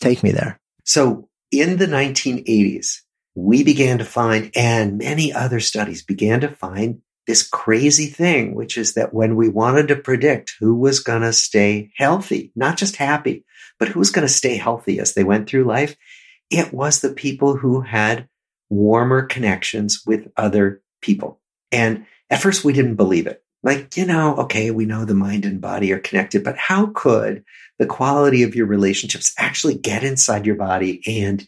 [0.00, 0.58] Take me there.
[0.84, 3.00] So in the 1980s,
[3.34, 8.76] we began to find, and many other studies began to find this crazy thing, which
[8.76, 12.96] is that when we wanted to predict who was going to stay healthy, not just
[12.96, 13.44] happy,
[13.78, 15.96] but who was going to stay healthy as they went through life,
[16.50, 18.28] it was the people who had
[18.68, 21.40] warmer connections with other people.
[21.70, 23.42] And at first we didn't believe it.
[23.62, 27.44] Like, you know, okay, we know the mind and body are connected, but how could
[27.78, 31.46] the quality of your relationships actually get inside your body and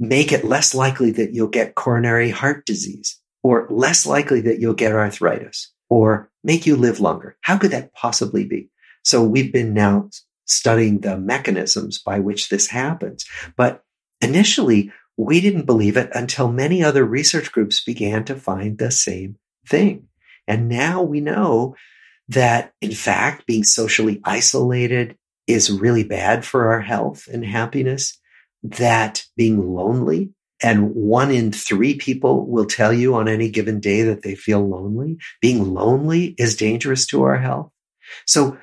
[0.00, 4.74] make it less likely that you'll get coronary heart disease or less likely that you'll
[4.74, 7.36] get arthritis or make you live longer?
[7.42, 8.70] How could that possibly be?
[9.04, 10.10] So we've been now
[10.44, 13.24] studying the mechanisms by which this happens.
[13.56, 13.84] But
[14.20, 19.36] initially, we didn't believe it until many other research groups began to find the same
[19.68, 20.07] thing.
[20.48, 21.76] And now we know
[22.28, 28.18] that in fact, being socially isolated is really bad for our health and happiness,
[28.62, 30.30] that being lonely
[30.60, 34.66] and one in three people will tell you on any given day that they feel
[34.66, 35.18] lonely.
[35.40, 37.70] Being lonely is dangerous to our health.
[38.26, 38.58] So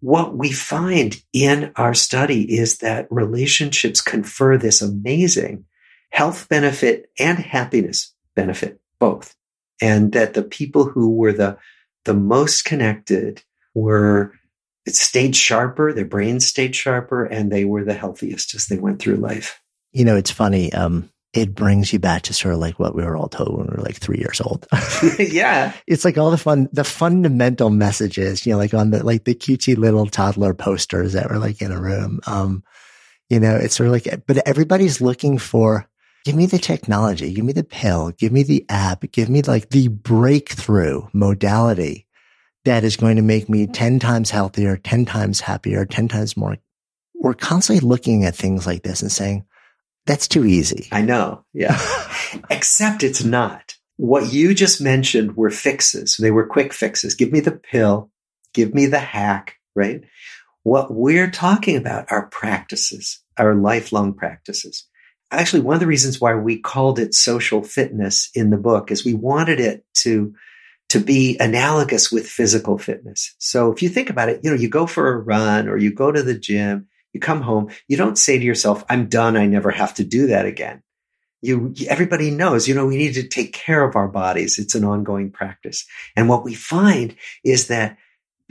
[0.00, 5.64] what we find in our study is that relationships confer this amazing
[6.10, 9.34] health benefit and happiness benefit, both.
[9.80, 11.58] And that the people who were the,
[12.04, 13.42] the most connected
[13.74, 14.32] were
[14.86, 19.00] it stayed sharper, their brains stayed sharper, and they were the healthiest as they went
[19.00, 19.60] through life.
[19.92, 20.72] You know, it's funny.
[20.72, 23.66] Um, it brings you back to sort of like what we were all told when
[23.66, 24.66] we were like three years old.
[25.18, 25.72] yeah.
[25.86, 29.34] It's like all the fun, the fundamental messages, you know, like on the, like the
[29.34, 32.20] cutesy little toddler posters that were like in a room.
[32.26, 32.64] Um,
[33.28, 35.88] you know, it's sort of like, but everybody's looking for,
[36.24, 39.70] give me the technology, give me the pill, give me the app, give me like
[39.70, 42.06] the breakthrough modality
[42.64, 43.72] that is going to make me mm.
[43.72, 46.58] 10 times healthier, 10 times happier, 10 times more.
[47.14, 49.44] We're constantly looking at things like this and saying,
[50.06, 50.88] that's too easy.
[50.92, 51.44] I know.
[51.52, 51.78] Yeah.
[52.50, 53.74] Except it's not.
[53.96, 56.16] What you just mentioned were fixes.
[56.16, 57.14] They were quick fixes.
[57.14, 58.10] Give me the pill.
[58.54, 60.02] Give me the hack, right?
[60.62, 64.86] What we're talking about are practices, our lifelong practices.
[65.30, 69.04] Actually, one of the reasons why we called it social fitness in the book is
[69.04, 70.34] we wanted it to,
[70.88, 73.34] to be analogous with physical fitness.
[73.38, 75.92] So if you think about it, you know, you go for a run or you
[75.92, 79.36] go to the gym you come home, you don't say to yourself, I'm done.
[79.36, 80.82] I never have to do that again.
[81.42, 84.58] You, everybody knows, you know, we need to take care of our bodies.
[84.58, 85.86] It's an ongoing practice.
[86.14, 87.96] And what we find is that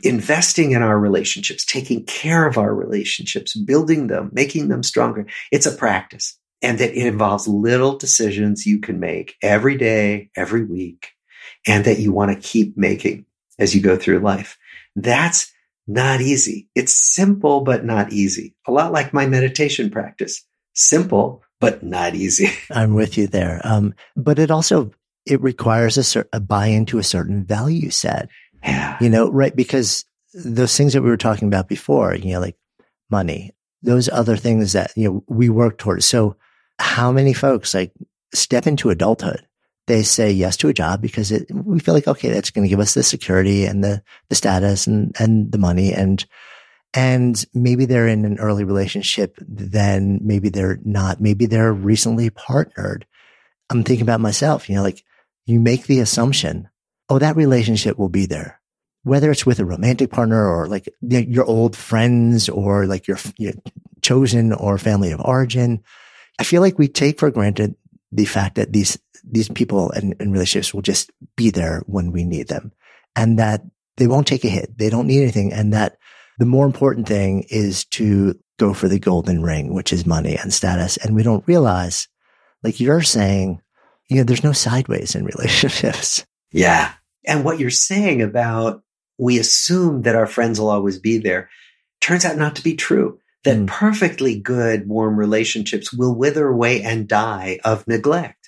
[0.01, 5.67] investing in our relationships, taking care of our relationships, building them, making them stronger, it's
[5.67, 11.10] a practice and that it involves little decisions you can make every day, every week,
[11.68, 13.26] and that you want to keep making
[13.57, 14.57] as you go through life.
[14.95, 15.51] That's
[15.88, 16.70] not easy.
[16.76, 18.55] It's simple, but not easy.
[18.68, 20.45] A lot like my meditation practice.
[20.74, 22.49] Simple, but not easy.
[22.72, 23.62] I'm with you there.
[23.64, 24.91] Um, but it also,
[25.26, 28.30] it requires a, cer- a buy into a certain value set.
[28.64, 28.97] Yeah.
[29.01, 29.55] You know, right?
[29.55, 32.57] Because those things that we were talking about before, you know, like
[33.10, 33.51] money,
[33.82, 36.05] those other things that, you know, we work towards.
[36.05, 36.36] So
[36.80, 37.91] how many folks like
[38.34, 39.45] step into adulthood
[39.89, 42.69] they say yes to a job because it, we feel like, okay, that's going to
[42.69, 45.91] give us the security and the, the status and, and the money.
[45.91, 46.23] And,
[46.93, 49.36] and maybe they're in an early relationship.
[49.39, 51.19] Then maybe they're not.
[51.19, 53.07] Maybe they're recently partnered.
[53.71, 55.03] I'm thinking about myself, you know, like
[55.47, 56.69] you make the assumption,
[57.09, 58.61] oh, that relationship will be there.
[59.03, 63.53] Whether it's with a romantic partner or like your old friends or like your, your
[64.01, 65.84] chosen or family of origin.
[66.39, 67.75] I feel like we take for granted
[68.11, 72.23] the fact that these these people and, and relationships will just be there when we
[72.23, 72.71] need them
[73.15, 73.61] and that
[73.97, 74.77] they won't take a hit.
[74.77, 75.53] They don't need anything.
[75.53, 75.97] And that
[76.39, 80.53] the more important thing is to go for the golden ring, which is money and
[80.53, 80.97] status.
[80.97, 82.07] And we don't realize,
[82.63, 83.61] like you're saying,
[84.07, 86.25] you know, there's no sideways in relationships.
[86.51, 86.93] Yeah.
[87.27, 88.81] And what you're saying about
[89.19, 91.47] we assume that our friends will always be there
[92.01, 93.19] turns out not to be true.
[93.45, 93.67] That mm.
[93.67, 98.39] perfectly good, warm relationships will wither away and die of neglect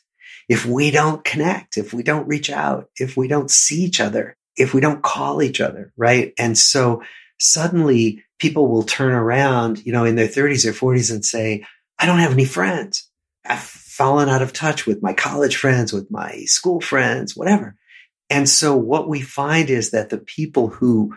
[0.52, 4.36] if we don't connect, if we don't reach out, if we don't see each other,
[4.58, 6.34] if we don't call each other, right?
[6.38, 7.04] And so
[7.40, 11.66] suddenly people will turn around, you know, in their 30s or 40s and say,
[11.98, 13.10] I don't have any friends.
[13.46, 17.78] I've fallen out of touch with my college friends, with my school friends, whatever.
[18.30, 21.16] And so what we find is that the people who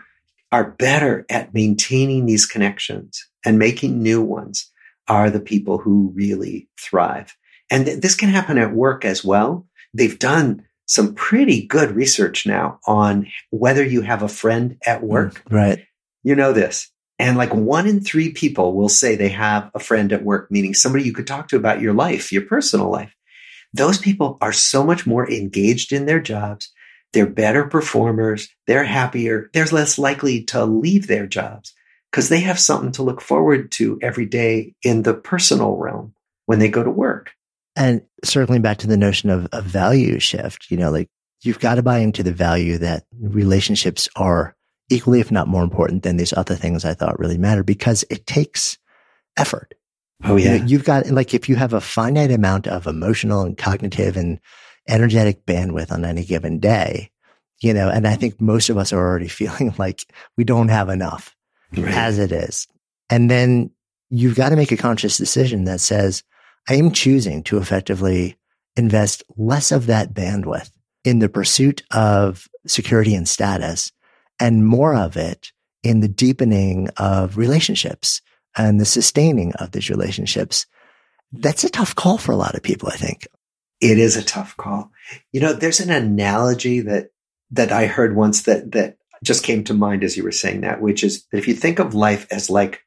[0.51, 4.71] are better at maintaining these connections and making new ones
[5.07, 7.35] are the people who really thrive.
[7.71, 9.67] And th- this can happen at work as well.
[9.93, 15.07] They've done some pretty good research now on whether you have a friend at mm,
[15.07, 15.43] work.
[15.49, 15.85] Right.
[16.23, 16.91] You know this.
[17.17, 20.73] And like one in three people will say they have a friend at work, meaning
[20.73, 23.15] somebody you could talk to about your life, your personal life.
[23.73, 26.71] Those people are so much more engaged in their jobs.
[27.15, 28.49] They're better performers.
[28.67, 29.49] They're happier.
[29.53, 31.73] They're less likely to leave their jobs
[32.11, 36.13] because they have something to look forward to every day in the personal realm
[36.45, 37.31] when they go to work.
[37.77, 41.07] And circling back to the notion of a value shift, you know, like
[41.41, 44.53] you've got to buy into the value that relationships are
[44.89, 48.27] equally, if not more important than these other things I thought really matter because it
[48.27, 48.77] takes
[49.37, 49.73] effort.
[50.25, 50.55] Oh, yeah.
[50.55, 54.41] You have got, like, if you have a finite amount of emotional and cognitive and
[54.87, 57.11] energetic bandwidth on any given day,
[57.61, 58.21] you know, and I mm-hmm.
[58.21, 60.05] think most of us are already feeling like
[60.37, 61.35] we don't have enough
[61.75, 61.93] right.
[61.93, 62.67] as it is.
[63.09, 63.71] And then
[64.09, 66.23] you've got to make a conscious decision that says,
[66.67, 68.37] I am choosing to effectively
[68.75, 70.71] invest less of that bandwidth
[71.03, 73.91] in the pursuit of security and status
[74.39, 75.51] and more of it
[75.83, 78.21] in the deepening of relationships
[78.57, 80.65] and the sustaining of these relationships.
[81.31, 83.27] That's a tough call for a lot of people, I think.
[83.81, 84.91] It is a tough call.
[85.31, 87.09] You know, there's an analogy that
[87.51, 90.81] that I heard once that that just came to mind as you were saying that,
[90.81, 92.81] which is that if you think of life as like,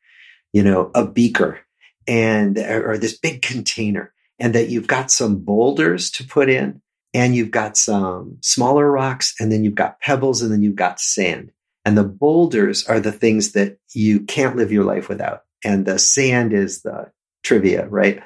[0.53, 1.61] you know, a beaker
[2.07, 6.81] and or this big container, and that you've got some boulders to put in,
[7.13, 11.01] and you've got some smaller rocks, and then you've got pebbles, and then you've got
[11.01, 11.53] sand.
[11.85, 15.45] And the boulders are the things that you can't live your life without.
[15.65, 17.11] And the sand is the
[17.43, 18.23] trivia, right?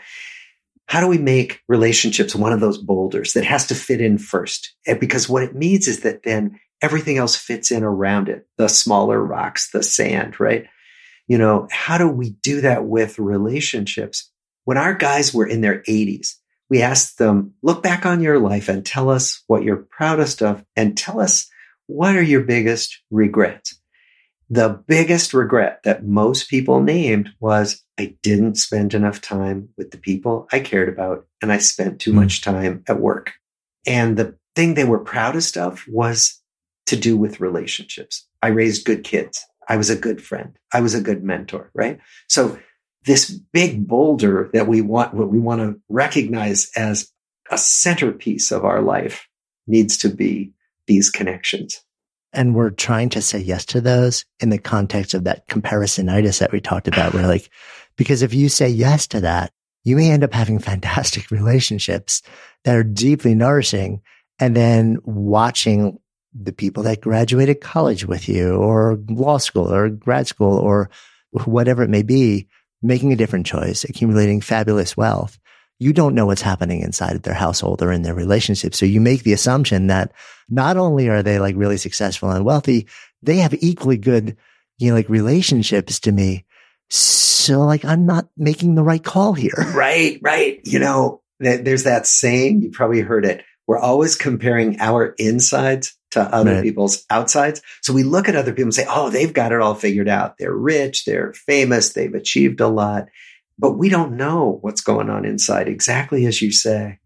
[0.93, 4.75] How do we make relationships one of those boulders that has to fit in first?
[5.01, 9.19] Because what it means is that then everything else fits in around it, the smaller
[9.19, 10.67] rocks, the sand, right?
[11.27, 14.31] You know, how do we do that with relationships?
[14.65, 16.35] When our guys were in their 80s,
[16.69, 20.63] we asked them, look back on your life and tell us what you're proudest of
[20.77, 21.49] and tell us
[21.87, 23.81] what are your biggest regrets?
[24.53, 29.97] The biggest regret that most people named was I didn't spend enough time with the
[29.97, 32.17] people I cared about and I spent too mm.
[32.17, 33.33] much time at work.
[33.87, 36.39] And the thing they were proudest of was
[36.85, 38.29] to do with relationships.
[38.43, 39.43] I raised good kids.
[39.71, 40.55] I was a good friend.
[40.71, 41.99] I was a good mentor, right?
[42.29, 42.59] So
[43.07, 47.11] this big boulder that we want, what we want to recognize as
[47.51, 49.27] a centerpiece of our life
[49.67, 50.53] needs to be
[50.87, 51.83] these connections.
[52.33, 56.53] And we're trying to say yes to those in the context of that comparisonitis that
[56.53, 57.13] we talked about.
[57.13, 57.51] We're like,
[57.97, 59.53] because if you say yes to that,
[59.85, 62.23] you may end up having fantastic relationships
[62.65, 64.01] that are deeply nourishing
[64.39, 65.99] and then watching
[66.35, 70.89] the people that graduated college with you or law school or grad school or
[71.45, 72.49] whatever it may be,
[72.83, 75.39] making a different choice, accumulating fabulous wealth.
[75.79, 78.75] You don't know what's happening inside of their household or in their relationship.
[78.75, 80.13] So you make the assumption that
[80.49, 82.87] not only are they like really successful and wealthy,
[83.23, 84.37] they have equally good,
[84.79, 86.45] you know, like relationships to me.
[86.91, 89.55] So like I'm not making the right call here.
[89.75, 90.61] Right, right.
[90.65, 93.45] You know, there's that saying, you probably heard it.
[93.67, 96.63] We're always comparing our insides to other right.
[96.63, 97.63] people's outsides.
[97.81, 100.37] So we look at other people and say, oh, they've got it all figured out.
[100.39, 103.09] They're rich, they're famous, they've achieved a lot.
[103.63, 106.99] But we don't know what's going on inside, exactly as you say.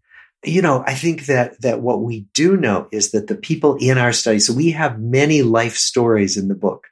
[0.43, 3.99] You know, I think that that what we do know is that the people in
[3.99, 6.87] our study, so we have many life stories in the book.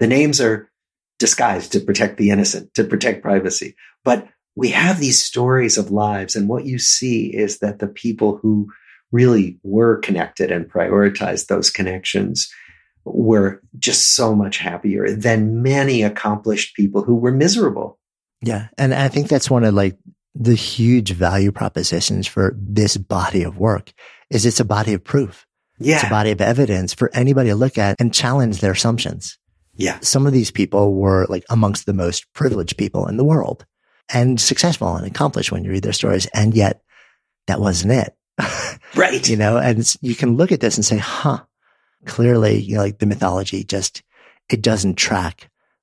[0.00, 0.70] The names are
[1.18, 3.74] disguised to protect the innocent, to protect privacy.
[4.04, 6.36] But we have these stories of lives.
[6.36, 8.70] And what you see is that the people who
[9.12, 12.52] really were connected and prioritized those connections
[13.06, 17.95] were just so much happier than many accomplished people who were miserable.
[18.42, 18.68] Yeah.
[18.78, 19.98] And I think that's one of like
[20.34, 23.92] the huge value propositions for this body of work
[24.30, 25.46] is it's a body of proof.
[25.78, 25.96] Yeah.
[25.96, 29.38] It's a body of evidence for anybody to look at and challenge their assumptions.
[29.74, 29.98] Yeah.
[30.00, 33.66] Some of these people were like amongst the most privileged people in the world
[34.12, 36.26] and successful and accomplished when you read their stories.
[36.34, 36.82] And yet
[37.46, 38.14] that wasn't it.
[38.94, 39.28] Right.
[39.28, 41.42] you know, and you can look at this and say, huh,
[42.06, 44.02] clearly, you know, like the mythology just,
[44.48, 45.50] it doesn't track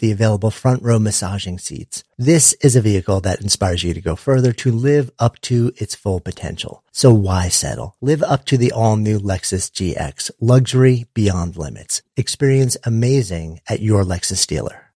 [0.00, 2.02] the available front row massaging seats.
[2.18, 5.94] This is a vehicle that inspires you to go further to live up to its
[5.94, 6.82] full potential.
[6.90, 7.96] So why settle?
[8.00, 12.02] Live up to the all new Lexus GX, luxury beyond limits.
[12.16, 14.90] Experience amazing at your Lexus dealer.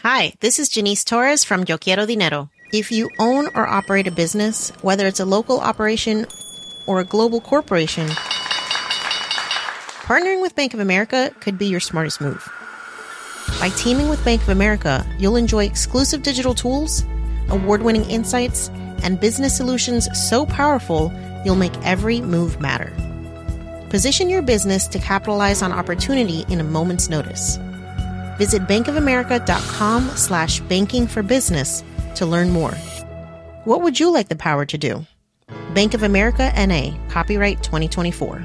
[0.00, 2.48] Hi, this is Jannese Torres from Yo Quiero Dinero.
[2.72, 6.26] If you own or operate a business, whether it's a local operation
[6.86, 8.08] or a global corporation,
[10.06, 12.48] partnering with Bank of America could be your smartest move.
[13.58, 17.04] By teaming with Bank of America, you'll enjoy exclusive digital tools,
[17.48, 18.68] award winning insights,
[19.02, 21.12] and business solutions so powerful
[21.44, 22.92] you'll make every move matter.
[23.90, 27.56] Position your business to capitalize on opportunity in a moment's notice.
[28.38, 31.82] Visit bankofamerica.com slash banking for business
[32.14, 32.74] to learn more.
[33.64, 35.04] What would you like the power to do?
[35.74, 38.44] Bank of America NA, copyright 2024.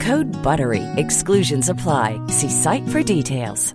[0.00, 0.82] Code BUTTERY.
[0.96, 2.20] Exclusions apply.
[2.26, 3.74] See site for details.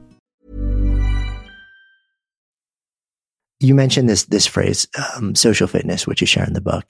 [3.59, 6.89] You mentioned this, this phrase, um, social fitness, which you share in the book.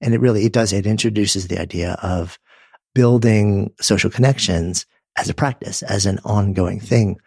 [0.00, 2.38] And it really, it does, it introduces the idea of
[2.94, 4.86] building social connections
[5.16, 7.18] as a practice, as an ongoing thing.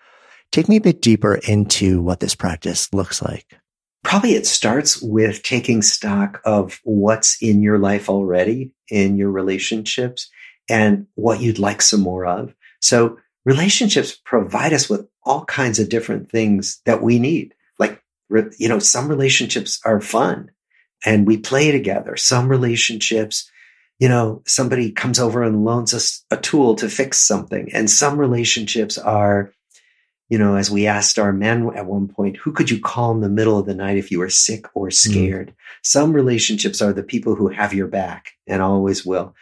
[0.52, 3.60] Take me a bit deeper into what this practice looks like.
[4.04, 10.30] Probably it starts with taking stock of what's in your life already, in your relationships,
[10.70, 12.54] and what you'd like some more of.
[12.82, 17.54] So relationships provide us with all kinds of different things that we need.
[17.80, 18.02] Like,
[18.58, 20.52] you know, some relationships are fun
[21.06, 22.16] and we play together.
[22.16, 23.50] Some relationships,
[24.00, 27.70] you know, somebody comes over and loans us a tool to fix something.
[27.74, 29.54] And some relationships are,
[30.30, 33.22] you know, as we asked our men at one point, who could you call in
[33.22, 35.50] the middle of the night if you were sick or scared?
[35.50, 35.54] Mm.
[35.84, 39.36] Some relationships are the people who have your back and always will.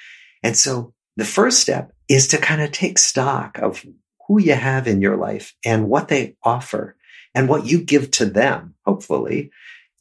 [0.43, 3.85] And so the first step is to kind of take stock of
[4.27, 6.95] who you have in your life and what they offer
[7.33, 9.51] and what you give to them, hopefully.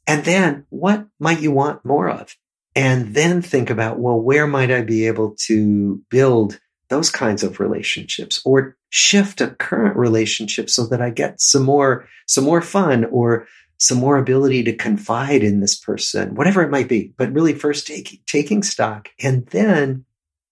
[0.07, 2.37] And then what might you want more of?
[2.75, 7.61] And then think about, well, where might I be able to build those kinds of
[7.61, 13.05] relationships or shift a current relationship so that I get some more, some more fun
[13.05, 13.47] or
[13.79, 17.13] some more ability to confide in this person, whatever it might be.
[17.17, 20.05] But really first take, taking stock and then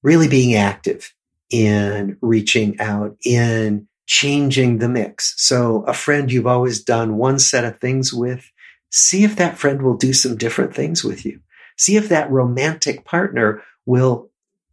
[0.03, 1.13] really being active
[1.51, 5.35] in reaching out, in changing the mix.
[5.37, 8.51] So a friend you've always done one set of things with,
[8.91, 11.41] see if that friend will do some different things with you.
[11.77, 14.31] See if that romantic partner will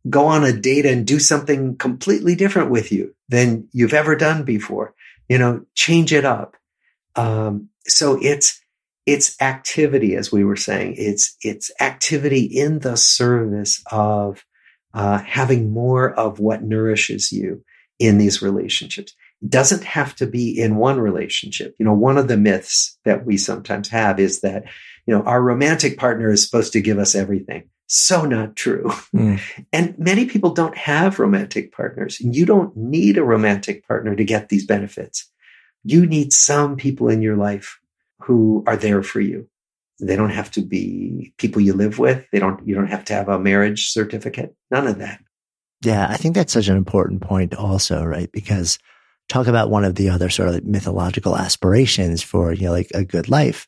[0.10, 4.44] go on a date and do something completely different with you than you've ever done
[4.44, 4.94] before.
[5.28, 6.56] You know, change it up.
[7.16, 8.62] Um, so it's,
[9.06, 10.96] it's activity, as we were saying.
[10.98, 14.44] It's, it's activity in the service of
[14.96, 17.64] uh, having more of what nourishes you
[18.00, 19.14] in these relationships.
[19.42, 21.76] It doesn't have to be in one relationship.
[21.78, 24.64] You know, one of the myths that we sometimes have is that,
[25.06, 27.70] you know, our romantic partner is supposed to give us everything.
[27.88, 28.90] So not true.
[29.14, 29.40] Mm.
[29.74, 32.20] And many people don't have romantic partners.
[32.22, 35.30] And you don't need a romantic partner to get these benefits.
[35.84, 37.80] You need some people in your life
[38.22, 39.48] who are there for you.
[40.00, 42.26] They don't have to be people you live with.
[42.32, 44.56] They don't, you don't have to have a marriage certificate.
[44.72, 45.22] None of that.
[45.84, 46.08] Yeah.
[46.10, 48.32] I think that's such an important point also, right?
[48.32, 48.80] Because
[49.30, 52.92] talk about one of the other sort of like mythological aspirations for, you know, like
[52.94, 53.68] a good life.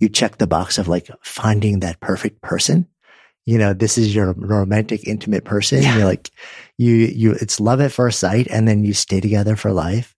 [0.00, 2.86] You check the box of like finding that perfect person.
[3.46, 5.82] You know, this is your romantic, intimate person.
[5.82, 5.96] Yeah.
[5.96, 6.30] You're like,
[6.76, 10.14] you, you, it's love at first sight and then you stay together for life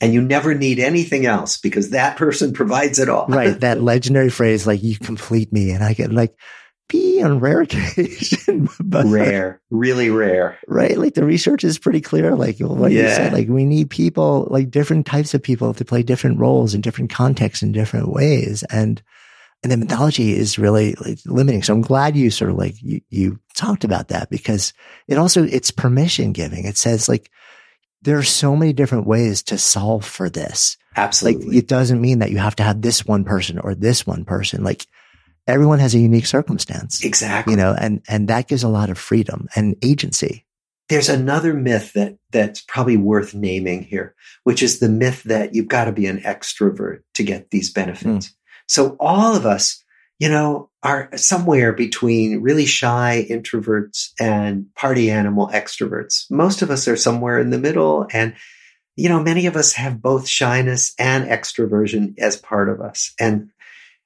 [0.00, 3.26] and you never need anything else because that person provides it all.
[3.28, 3.58] right.
[3.60, 5.70] That legendary phrase, like you complete me.
[5.70, 6.34] And I get like,
[6.88, 10.58] be on rare occasion, but rare, really rare.
[10.66, 10.98] Right.
[10.98, 12.34] Like the research is pretty clear.
[12.34, 13.02] Like what yeah.
[13.02, 16.74] you said, like we need people, like different types of people to play different roles
[16.74, 18.62] in different contexts in different ways.
[18.64, 19.02] And,
[19.62, 21.62] and the mythology is really like, limiting.
[21.62, 24.74] So I'm glad you sort of like, you, you talked about that because
[25.08, 26.66] it also, it's permission giving.
[26.66, 27.30] It says like,
[28.04, 30.76] there are so many different ways to solve for this.
[30.96, 31.46] Absolutely.
[31.46, 34.24] Like it doesn't mean that you have to have this one person or this one
[34.24, 34.62] person.
[34.62, 34.86] Like
[35.46, 37.04] everyone has a unique circumstance.
[37.04, 37.52] Exactly.
[37.52, 40.44] You know, and, and that gives a lot of freedom and agency.
[40.88, 45.68] there's another myth that that's probably worth naming here, which is the myth that you've
[45.68, 48.28] got to be an extrovert to get these benefits.
[48.28, 48.32] Mm.
[48.68, 49.82] So all of us,
[50.18, 56.30] you know, are somewhere between really shy introverts and party animal extroverts.
[56.30, 58.06] Most of us are somewhere in the middle.
[58.12, 58.34] And,
[58.94, 63.14] you know, many of us have both shyness and extroversion as part of us.
[63.18, 63.50] And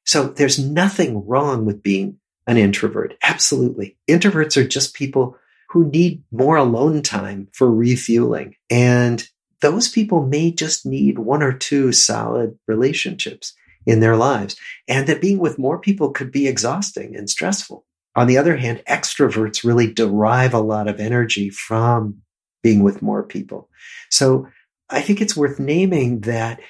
[0.05, 3.15] so there's nothing wrong with being an introvert.
[3.23, 3.99] Absolutely.
[4.09, 5.37] Introverts are just people
[5.71, 8.55] who need more alone time for refueling.
[8.71, 9.29] And
[9.61, 13.53] those people may just need one or two solid relationships
[13.87, 14.57] in their lives.
[14.87, 17.85] And that being with more people could be exhausting and stressful.
[18.17, 22.23] On the other hand, extroverts really derive a lot of energy from
[22.63, 23.69] being with more people.
[24.11, 24.49] So
[24.91, 26.61] I think it's worth naming that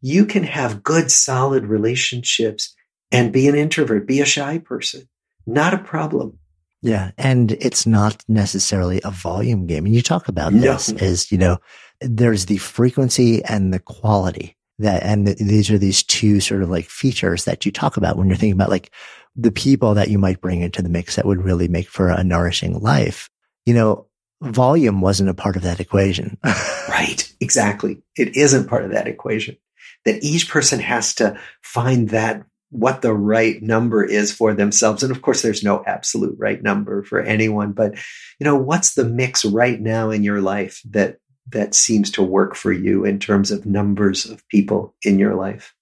[0.00, 2.74] you can have good, solid relationships
[3.10, 5.08] and be an introvert, be a shy person.
[5.46, 6.38] Not a problem.
[6.82, 7.12] Yeah.
[7.16, 9.86] And it's not necessarily a volume game.
[9.86, 10.60] And you talk about no.
[10.60, 11.58] this as, you know,
[12.00, 16.70] there's the frequency and the quality that, and the, these are these two sort of
[16.70, 18.90] like features that you talk about when you're thinking about like
[19.36, 22.24] the people that you might bring into the mix that would really make for a
[22.24, 23.30] nourishing life.
[23.64, 24.06] You know,
[24.42, 26.38] volume wasn't a part of that equation.
[26.88, 27.32] right.
[27.40, 28.02] Exactly.
[28.16, 29.56] It isn't part of that equation
[30.04, 35.02] that each person has to find that what the right number is for themselves.
[35.02, 37.94] And of course, there's no absolute right number for anyone, but
[38.40, 41.18] you know, what's the mix right now in your life that,
[41.50, 45.74] that seems to work for you in terms of numbers of people in your life?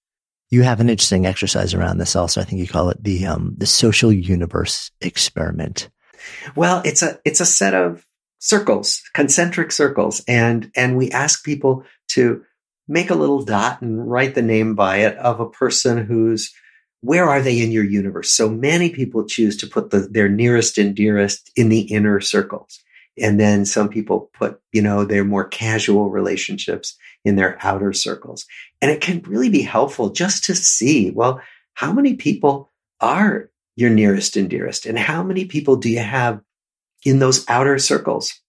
[0.51, 2.41] You have an interesting exercise around this also.
[2.41, 5.89] I think you call it the, um, the social universe experiment.
[6.57, 8.05] Well, it's a, it's a set of
[8.41, 10.23] circles, concentric circles.
[10.27, 12.43] And, and we ask people to
[12.89, 16.53] make a little dot and write the name by it of a person who's
[17.03, 18.31] where are they in your universe?
[18.31, 22.81] So many people choose to put the, their nearest and dearest in the inner circles.
[23.19, 28.47] And then some people put, you know, their more casual relationships in their outer circles.
[28.81, 31.41] And it can really be helpful just to see, well,
[31.75, 34.87] how many people are your nearest and dearest?
[34.87, 36.41] And how many people do you have
[37.05, 38.41] in those outer circles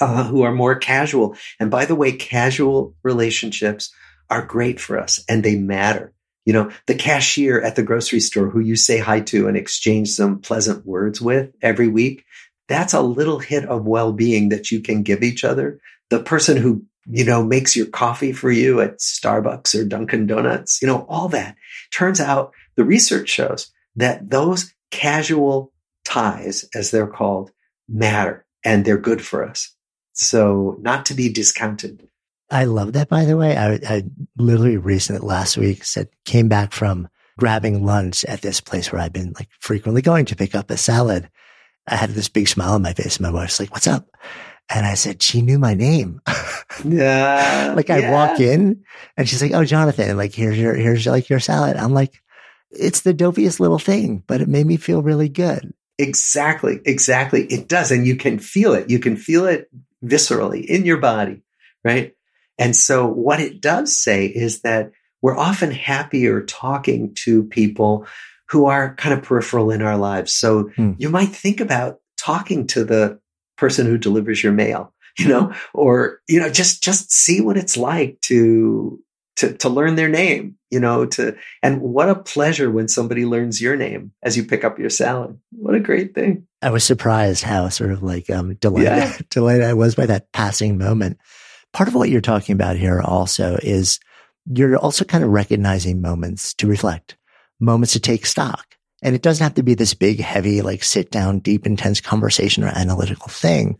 [0.00, 1.36] uh, who are more casual?
[1.58, 3.92] And by the way, casual relationships
[4.30, 6.12] are great for us and they matter
[6.44, 10.10] you know, the cashier at the grocery store who you say hi to and exchange
[10.10, 12.24] some pleasant words with every week.
[12.72, 15.78] That's a little hit of well-being that you can give each other.
[16.08, 20.80] The person who, you know, makes your coffee for you at Starbucks or Dunkin' Donuts,
[20.80, 21.54] you know, all that
[21.92, 25.70] turns out the research shows that those casual
[26.04, 27.50] ties, as they're called,
[27.88, 29.74] matter and they're good for us.
[30.14, 32.08] So not to be discounted.
[32.50, 33.56] I love that, by the way.
[33.56, 34.04] I, I
[34.38, 37.08] literally recently last week said, came back from
[37.38, 40.76] grabbing lunch at this place where I've been like frequently going to pick up a
[40.76, 41.28] salad.
[41.86, 43.16] I had this big smile on my face.
[43.16, 44.08] And My wife's like, what's up?
[44.68, 46.20] And I said, she knew my name.
[46.84, 47.74] yeah.
[47.76, 48.12] like I yeah.
[48.12, 48.84] walk in
[49.16, 51.76] and she's like, Oh, Jonathan, like here's your, here's like your salad.
[51.76, 52.22] I'm like,
[52.70, 55.74] it's the dopiest little thing, but it made me feel really good.
[55.98, 56.80] Exactly.
[56.84, 57.44] Exactly.
[57.44, 57.90] It does.
[57.90, 58.88] And you can feel it.
[58.88, 59.70] You can feel it
[60.02, 61.42] viscerally in your body,
[61.84, 62.14] right?
[62.58, 68.06] And so what it does say is that we're often happier talking to people
[68.52, 70.32] who are kind of peripheral in our lives.
[70.34, 70.92] So hmm.
[70.98, 73.18] you might think about talking to the
[73.56, 77.76] person who delivers your mail, you know, or, you know, just, just see what it's
[77.76, 79.02] like to,
[79.36, 83.60] to, to learn their name, you know, to, and what a pleasure when somebody learns
[83.60, 85.38] your name as you pick up your salad.
[85.50, 86.46] What a great thing.
[86.60, 89.18] I was surprised how sort of like, um, delighted, yeah.
[89.30, 91.18] delighted I was by that passing moment
[91.72, 93.98] part of what you're talking about here also is
[94.46, 97.16] you're also kind of recognizing moments to reflect,
[97.62, 98.66] moments to take stock.
[99.02, 102.62] And it doesn't have to be this big, heavy, like sit down, deep, intense conversation
[102.62, 103.78] or analytical thing.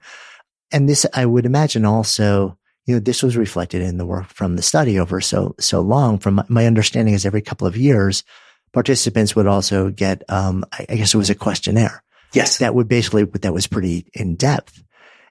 [0.73, 4.57] And this, I would imagine also, you know, this was reflected in the work from
[4.57, 6.19] the study over so, so long.
[6.19, 8.25] From my understanding is every couple of years,
[8.73, 12.03] participants would also get, um, I guess it was a questionnaire.
[12.33, 12.59] Yes.
[12.59, 14.83] That would basically, that was pretty in depth.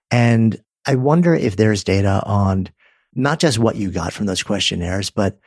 [0.10, 2.70] And I wonder if there's data on
[3.14, 5.40] not just what you got from those questionnaires, but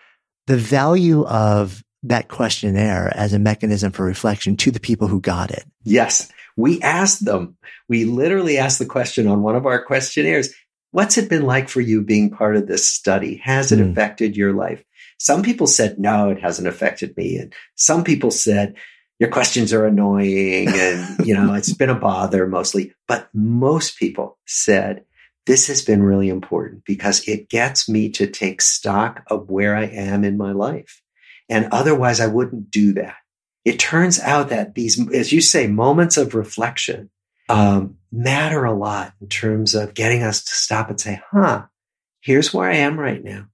[0.47, 5.51] the value of that questionnaire as a mechanism for reflection to the people who got
[5.51, 5.65] it.
[5.83, 6.31] Yes.
[6.57, 7.57] We asked them,
[7.89, 10.55] we literally asked the question on one of our questionnaires,
[10.93, 13.41] what's it been like for you being part of this study?
[13.43, 13.91] Has it mm.
[13.91, 14.85] affected your life?
[15.19, 17.39] Some people said, no, it hasn't affected me.
[17.39, 18.77] And some people said,
[19.19, 22.93] your questions are annoying and, you know, it's been a bother mostly.
[23.09, 25.05] But most people said,
[25.47, 29.85] this has been really important because it gets me to take stock of where I
[29.85, 31.01] am in my life.
[31.49, 33.17] And otherwise I wouldn't do that.
[33.65, 37.11] It turns out that these, as you say, moments of reflection,
[37.49, 41.65] um, matter a lot in terms of getting us to stop and say, huh,
[42.21, 43.47] here's where I am right now.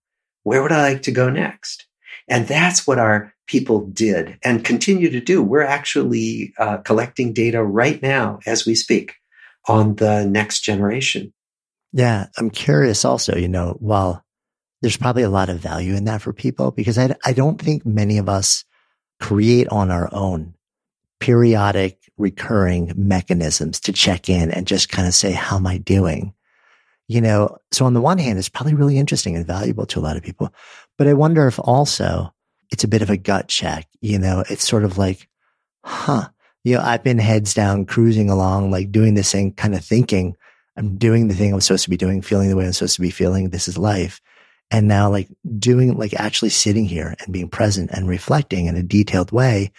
[0.42, 1.86] Where would I like to go next?
[2.28, 5.42] And that's what our people did and continue to do.
[5.42, 9.14] We're actually uh, collecting data right now as we speak
[9.66, 11.32] on the next generation.
[11.92, 12.26] Yeah.
[12.38, 14.24] I'm curious also, you know, while
[14.82, 17.84] there's probably a lot of value in that for people because I, I don't think
[17.84, 18.64] many of us
[19.18, 20.54] create on our own
[21.18, 26.34] periodic recurring mechanisms to check in and just kind of say, how am I doing?
[27.08, 30.02] You know, so on the one hand, it's probably really interesting and valuable to a
[30.02, 30.52] lot of people,
[30.96, 32.32] but I wonder if also
[32.70, 33.86] it's a bit of a gut check.
[34.00, 35.28] You know, it's sort of like,
[35.84, 36.28] huh,
[36.62, 40.36] you know, I've been heads down cruising along, like doing this thing, kind of thinking
[40.76, 43.02] I'm doing the thing I'm supposed to be doing, feeling the way I'm supposed to
[43.02, 43.50] be feeling.
[43.50, 44.20] This is life.
[44.70, 48.82] And now like doing, like actually sitting here and being present and reflecting in a
[48.82, 49.72] detailed way,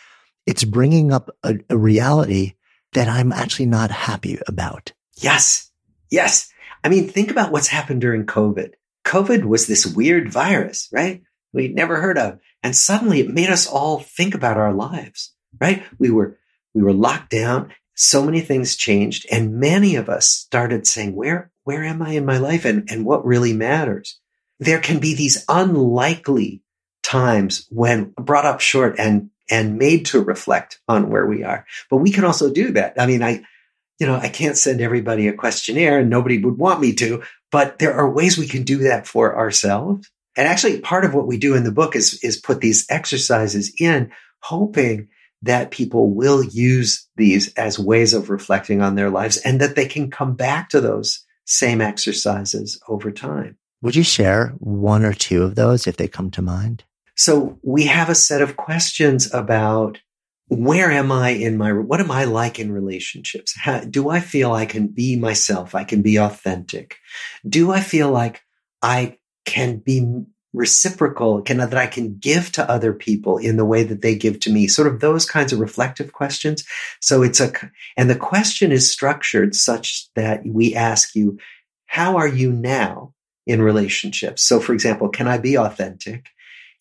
[0.46, 2.56] it's bringing up a, a reality
[2.94, 4.92] that I'm actually not happy about.
[5.18, 5.72] Yes.
[6.10, 6.52] Yes.
[6.84, 8.74] I mean, think about what's happened during COVID.
[9.06, 11.22] COVID was this weird virus, right?
[11.54, 12.40] We'd never heard of.
[12.64, 15.84] And suddenly it made us all think about our lives, right?
[16.00, 16.38] We were,
[16.74, 17.74] we were locked down.
[17.94, 22.26] So many things changed and many of us started saying, where, where am I in
[22.26, 24.20] my life and, and what really matters?
[24.62, 26.62] There can be these unlikely
[27.04, 31.66] times when brought up short and, and made to reflect on where we are.
[31.90, 32.94] But we can also do that.
[32.98, 33.44] I mean, I,
[34.00, 37.80] you know, I can't send everybody a questionnaire and nobody would want me to, but
[37.80, 40.10] there are ways we can do that for ourselves.
[40.38, 43.74] And actually part of what we do in the book is, is put these exercises
[43.80, 45.10] in hoping
[45.42, 49.88] that people will use these as ways of reflecting on their lives and that they
[49.88, 53.58] can come back to those same exercises over time.
[53.82, 56.84] Would you share one or two of those if they come to mind?
[57.16, 60.00] So we have a set of questions about
[60.48, 63.56] where am I in my, what am I like in relationships?
[63.58, 65.74] How, do I feel I can be myself?
[65.74, 66.98] I can be authentic?
[67.48, 68.42] Do I feel like
[68.82, 73.84] I can be reciprocal, can, that I can give to other people in the way
[73.84, 74.68] that they give to me?
[74.68, 76.66] Sort of those kinds of reflective questions.
[77.00, 77.54] So it's a,
[77.96, 81.40] and the question is structured such that we ask you,
[81.86, 83.14] how are you now
[83.46, 84.44] in relationships?
[84.44, 86.28] So for example, can I be authentic?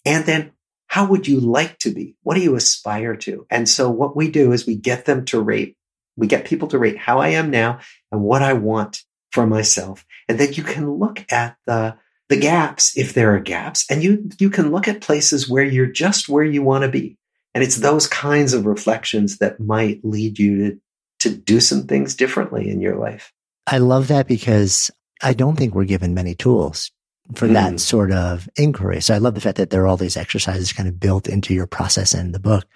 [0.04, 0.52] And then
[0.86, 2.16] how would you like to be?
[2.22, 3.46] What do you aspire to?
[3.50, 5.76] And so what we do is we get them to rate,
[6.16, 7.78] we get people to rate how I am now
[8.10, 10.04] and what I want for myself.
[10.28, 11.96] And then you can look at the
[12.30, 15.86] the gaps if there are gaps and you you can look at places where you're
[15.86, 17.18] just where you want to be
[17.54, 20.80] and it's those kinds of reflections that might lead you to
[21.18, 23.32] to do some things differently in your life
[23.66, 24.92] i love that because
[25.22, 26.90] i don't think we're given many tools
[27.34, 27.52] for mm.
[27.52, 29.00] that sort of inquiry.
[29.00, 31.54] So i love the fact that there are all these exercises kind of built into
[31.54, 32.66] your process and the book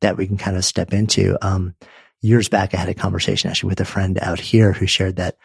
[0.00, 1.38] that we can kind of step into.
[1.40, 1.74] Um,
[2.20, 5.36] years back i had a conversation actually with a friend out here who shared that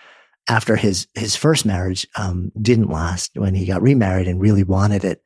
[0.47, 5.03] after his his first marriage um, didn't last when he got remarried and really wanted
[5.03, 5.21] it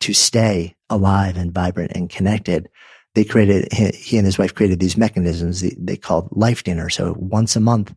[0.00, 2.68] to stay alive and vibrant and connected
[3.18, 6.88] they created he and his wife created these mechanisms they called life dinner.
[6.88, 7.92] So once a month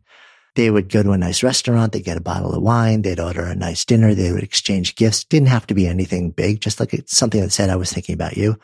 [0.54, 3.44] they would go to a nice restaurant they'd get a bottle of wine they'd order
[3.44, 6.94] a nice dinner they would exchange gifts didn't have to be anything big just like
[7.06, 8.58] something that said i was thinking about you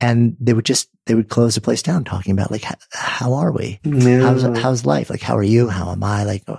[0.00, 3.52] and they would just they would close the place down talking about like how, are
[3.52, 6.58] we how's how's life like how are you how am i like oh,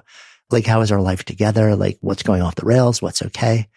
[0.50, 1.76] like, how is our life together?
[1.76, 3.02] Like, what's going off the rails?
[3.02, 3.68] What's okay?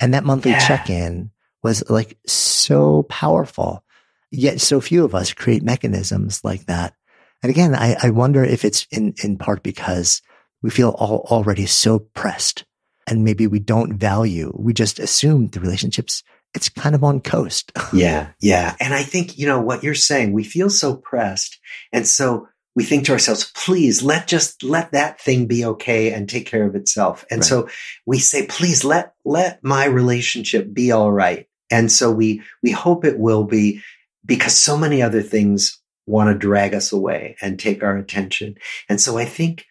[0.00, 0.66] And that monthly yeah.
[0.66, 1.30] check in
[1.62, 3.84] was like so powerful.
[4.30, 6.94] Yet so few of us create mechanisms like that.
[7.42, 10.22] And again, I, I wonder if it's in, in part because
[10.62, 12.64] we feel all, already so pressed
[13.06, 16.22] and maybe we don't value, we just assume the relationships,
[16.54, 17.72] it's kind of on coast.
[17.92, 18.28] yeah.
[18.40, 18.76] Yeah.
[18.80, 21.58] And I think, you know, what you're saying, we feel so pressed.
[21.92, 26.28] And so we think to ourselves, please let just let that thing be okay and
[26.28, 27.24] take care of itself.
[27.30, 27.46] And right.
[27.46, 27.68] so
[28.06, 31.48] we say, please let, let my relationship be all right.
[31.70, 33.82] And so we, we hope it will be
[34.24, 38.56] because so many other things want to drag us away and take our attention.
[38.88, 39.64] And so I think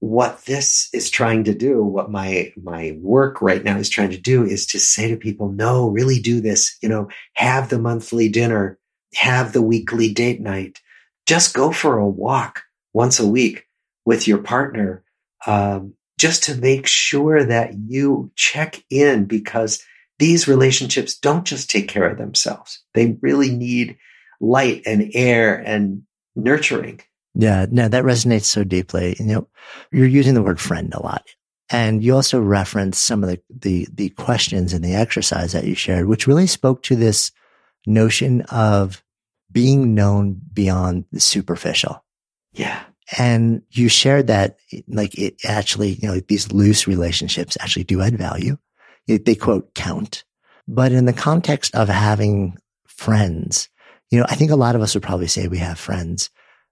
[0.00, 4.20] what this is trying to do, what my, my work right now is trying to
[4.20, 8.28] do is to say to people, no, really do this, you know, have the monthly
[8.28, 8.78] dinner,
[9.14, 10.80] have the weekly date night,
[11.26, 13.66] just go for a walk once a week
[14.04, 15.02] with your partner,
[15.46, 19.82] um, just to make sure that you check in because
[20.18, 22.82] these relationships don't just take care of themselves.
[22.94, 23.98] They really need
[24.40, 26.02] light and air and
[26.34, 27.00] nurturing.
[27.38, 29.14] Yeah, no, that resonates so deeply.
[29.18, 29.48] You know,
[29.92, 31.26] you're using the word friend a lot.
[31.68, 35.74] And you also referenced some of the, the, the questions in the exercise that you
[35.74, 37.32] shared, which really spoke to this
[37.86, 39.04] notion of
[39.52, 42.04] being known beyond the superficial.
[42.52, 42.82] Yeah.
[43.18, 44.58] And you shared that
[44.88, 48.56] like it actually, you know, these loose relationships actually do add value.
[49.06, 50.24] They quote count.
[50.66, 52.56] But in the context of having
[52.88, 53.68] friends,
[54.10, 56.30] you know, I think a lot of us would probably say we have friends.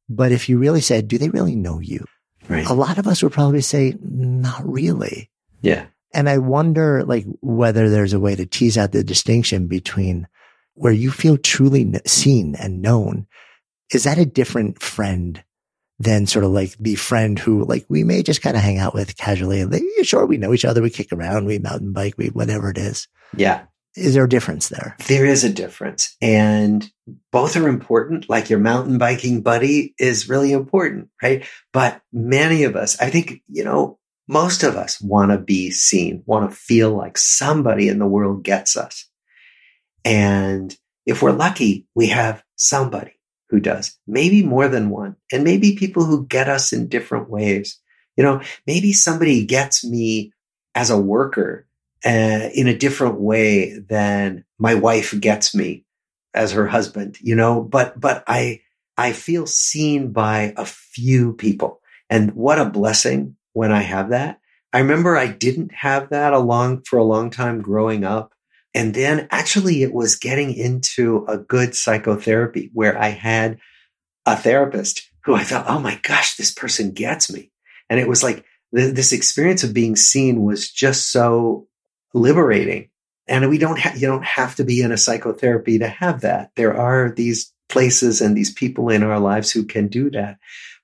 [0.09, 2.05] But if you really said, do they really know you?
[2.49, 2.67] Right.
[2.67, 5.31] A lot of us would probably say, not really.
[5.63, 5.87] Yeah.
[6.13, 10.29] And I wonder like whether there's a way to tease out the distinction between
[10.75, 13.27] where you feel truly seen and known.
[13.93, 15.43] Is that a different friend
[15.99, 18.95] than sort of like the friend who like we may just kind of hang out
[18.95, 19.65] with casually?
[19.65, 20.83] Like, sure, we know each other.
[20.83, 23.09] We kick around, we mountain bike, we whatever it is.
[23.37, 23.65] Yeah.
[23.97, 24.97] Is there a difference there?
[25.07, 26.89] There is a difference and
[27.31, 28.29] both are important.
[28.29, 31.47] Like your mountain biking buddy is really important, right?
[31.73, 36.23] But many of us, I think, you know, most of us want to be seen,
[36.27, 39.09] want to feel like somebody in the world gets us.
[40.05, 40.77] And
[41.07, 43.13] if we're lucky, we have somebody
[43.51, 47.79] who does, maybe more than one, and maybe people who get us in different ways.
[48.17, 50.33] You know, maybe somebody gets me
[50.75, 51.67] as a worker
[52.05, 55.85] uh, in a different way than my wife gets me
[56.35, 58.61] as her husband, you know, but, but I,
[58.97, 61.81] I feel seen by a few people.
[62.11, 64.41] And what a blessing when I have that.
[64.73, 68.35] I remember I didn't have that along for a long time growing up.
[68.75, 73.59] And then actually it was getting into a good psychotherapy where I had
[74.27, 77.53] a therapist who I felt, oh my gosh, this person gets me.
[77.89, 78.45] And it was like
[78.75, 81.69] th- this experience of being seen was just so
[82.15, 82.89] liberating.
[83.27, 86.53] And we don't have, you don't have to be in a psychotherapy to have that.
[86.57, 90.39] There are these places and these people in our lives who can do that,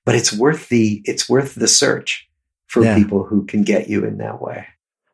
[0.05, 2.27] but it's worth the, it's worth the search
[2.67, 2.95] for yeah.
[2.95, 4.67] people who can get you in that way.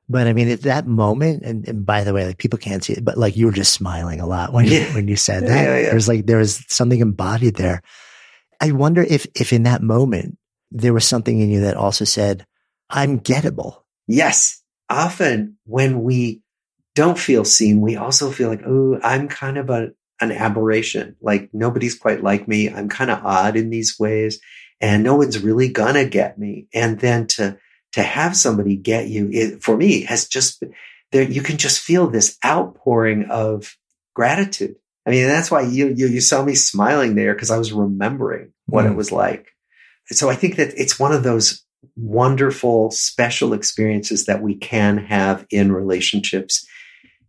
[0.09, 2.93] But I mean, at that moment, and, and, by the way, like people can't see
[2.93, 5.63] it, but like you were just smiling a lot when you, when you said that.
[5.65, 5.89] Yeah, yeah.
[5.89, 7.81] There's like, there was something embodied there.
[8.61, 10.37] I wonder if, if in that moment
[10.71, 12.45] there was something in you that also said,
[12.89, 13.81] I'm gettable.
[14.07, 16.41] Yes often when we
[16.95, 21.15] don't feel seen, we also feel like, oh, I'm kind of a, an aberration.
[21.21, 22.69] Like nobody's quite like me.
[22.69, 24.39] I'm kind of odd in these ways
[24.81, 26.67] and no one's really gonna get me.
[26.73, 27.57] And then to,
[27.93, 30.63] to have somebody get you, it, for me, has just
[31.11, 33.75] there, you can just feel this outpouring of
[34.15, 34.75] gratitude.
[35.05, 38.51] I mean, that's why you, you, you saw me smiling there because I was remembering
[38.65, 38.91] what mm.
[38.91, 39.47] it was like.
[40.07, 41.63] So I think that it's one of those
[41.97, 46.65] wonderful, special experiences that we can have in relationships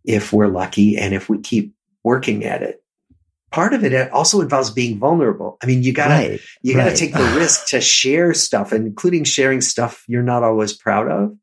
[0.05, 2.81] if we're lucky and if we keep working at it.
[3.51, 5.57] Part of it also involves being vulnerable.
[5.63, 6.97] I mean, you gotta, right, you gotta right.
[6.97, 11.35] take the risk to share stuff, including sharing stuff you're not always proud of.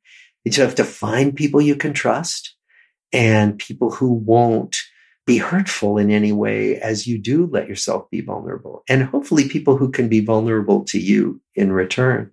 [0.45, 2.55] You have to find people you can trust
[3.12, 4.77] and people who won't
[5.27, 9.77] be hurtful in any way as you do let yourself be vulnerable and hopefully people
[9.77, 12.33] who can be vulnerable to you in return.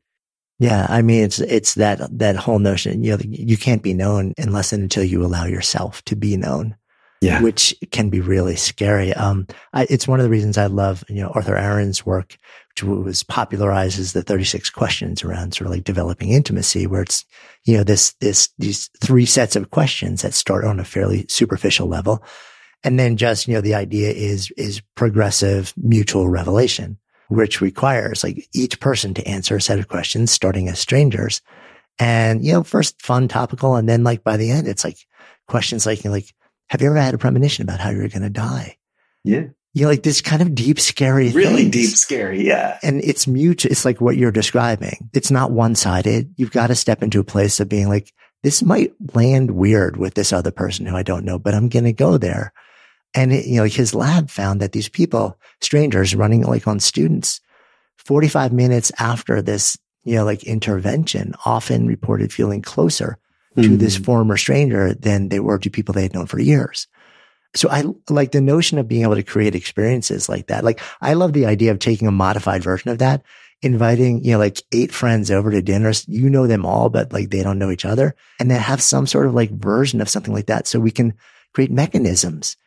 [0.64, 3.04] Yeah, I mean it's it's that that whole notion.
[3.04, 6.78] You know, you can't be known unless and until you allow yourself to be known.
[7.20, 9.14] Yeah, which can be really scary.
[9.14, 12.38] Um, I, it's one of the reasons I love you know Arthur Aron's work,
[12.70, 17.26] which was popularizes the thirty six questions around sort of like developing intimacy, where it's
[17.66, 21.88] you know this this these three sets of questions that start on a fairly superficial
[21.88, 22.24] level,
[22.86, 26.98] and then just you know the idea is is progressive mutual revelation
[27.28, 31.42] which requires like each person to answer a set of questions starting as strangers.
[32.00, 33.76] And, you know, first fun, topical.
[33.76, 34.98] And then like by the end, it's like
[35.48, 36.34] questions like, like,
[36.70, 38.78] have you ever had a premonition about how you're going to die?
[39.24, 39.48] Yeah.
[39.76, 41.72] You know, like this kind of deep, scary, really things.
[41.72, 42.46] deep, scary.
[42.46, 42.78] Yeah.
[42.84, 43.66] And it's mute.
[43.66, 45.10] It's like what you're describing.
[45.14, 46.34] It's not one sided.
[46.38, 48.12] You've got to step into a place of being like,
[48.44, 51.86] this might land weird with this other person who I don't know, but I'm going
[51.86, 52.54] to go there.
[53.14, 57.42] And it, you know, his lab found that these people, strangers running like on students,
[57.98, 63.18] 45 minutes after this, you know, like intervention often reported feeling closer
[63.56, 63.70] mm-hmm.
[63.70, 66.88] to this former stranger than they were to people they had known for years.
[67.56, 70.64] So I like the notion of being able to create experiences like that.
[70.64, 73.24] Like I love the idea of taking a modified version of that,
[73.62, 75.94] inviting, you know, like eight friends over to dinner.
[76.08, 79.06] You know them all, but like they don't know each other and then have some
[79.06, 80.66] sort of like version of something like that.
[80.66, 81.14] So we can
[81.54, 82.58] create mechanisms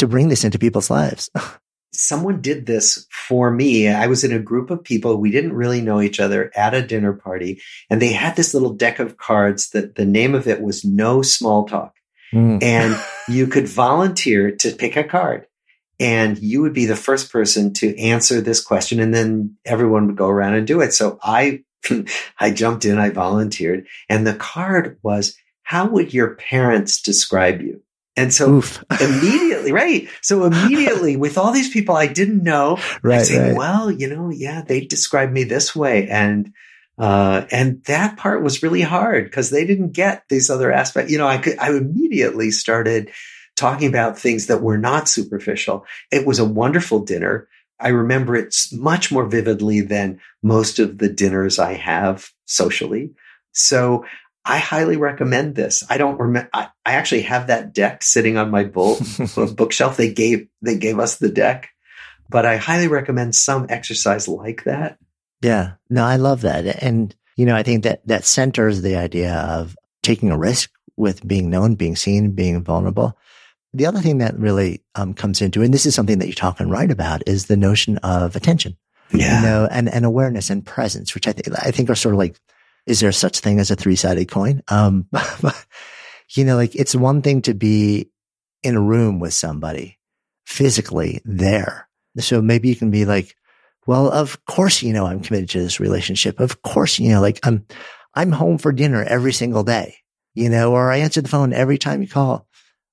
[0.00, 1.30] to bring this into people's lives.
[1.92, 3.88] Someone did this for me.
[3.88, 5.16] I was in a group of people.
[5.16, 8.72] We didn't really know each other at a dinner party and they had this little
[8.72, 11.94] deck of cards that the name of it was no small talk.
[12.32, 12.62] Mm.
[12.62, 12.96] And
[13.28, 15.46] you could volunteer to pick a card
[15.98, 20.16] and you would be the first person to answer this question and then everyone would
[20.16, 20.94] go around and do it.
[20.94, 21.64] So I
[22.38, 27.82] I jumped in, I volunteered, and the card was how would your parents describe you?
[28.16, 28.62] And so
[29.00, 30.08] immediately, right.
[30.22, 33.56] So immediately with all these people I didn't know, right, I say, right.
[33.56, 36.08] well, you know, yeah, they described me this way.
[36.08, 36.52] And,
[36.98, 41.10] uh, and that part was really hard because they didn't get these other aspects.
[41.10, 43.10] You know, I could, I immediately started
[43.56, 45.86] talking about things that were not superficial.
[46.10, 47.48] It was a wonderful dinner.
[47.78, 53.12] I remember it much more vividly than most of the dinners I have socially.
[53.52, 54.04] So
[54.44, 55.84] I highly recommend this.
[55.90, 56.48] I don't remember.
[56.52, 58.64] I, I, actually have that deck sitting on my
[59.56, 59.96] bookshelf.
[59.96, 61.68] They gave they gave us the deck,
[62.28, 64.98] but I highly recommend some exercise like that.
[65.42, 69.34] Yeah, no, I love that, and you know, I think that that centers the idea
[69.34, 73.16] of taking a risk with being known, being seen, being vulnerable.
[73.72, 76.60] The other thing that really um, comes into, and this is something that you talk
[76.60, 78.76] and write about, is the notion of attention.
[79.12, 79.40] Yeah.
[79.40, 82.18] You know, and, and awareness and presence, which I think, I think are sort of
[82.18, 82.38] like,
[82.90, 84.62] is there such thing as a three sided coin?
[84.68, 85.06] Um,
[86.36, 88.10] you know, like it's one thing to be
[88.62, 89.98] in a room with somebody
[90.46, 91.88] physically there.
[92.18, 93.34] So maybe you can be like,
[93.86, 96.40] well, of course, you know, I'm committed to this relationship.
[96.40, 97.64] Of course, you know, like I'm,
[98.14, 99.96] I'm home for dinner every single day,
[100.34, 102.46] you know, or I answer the phone every time you call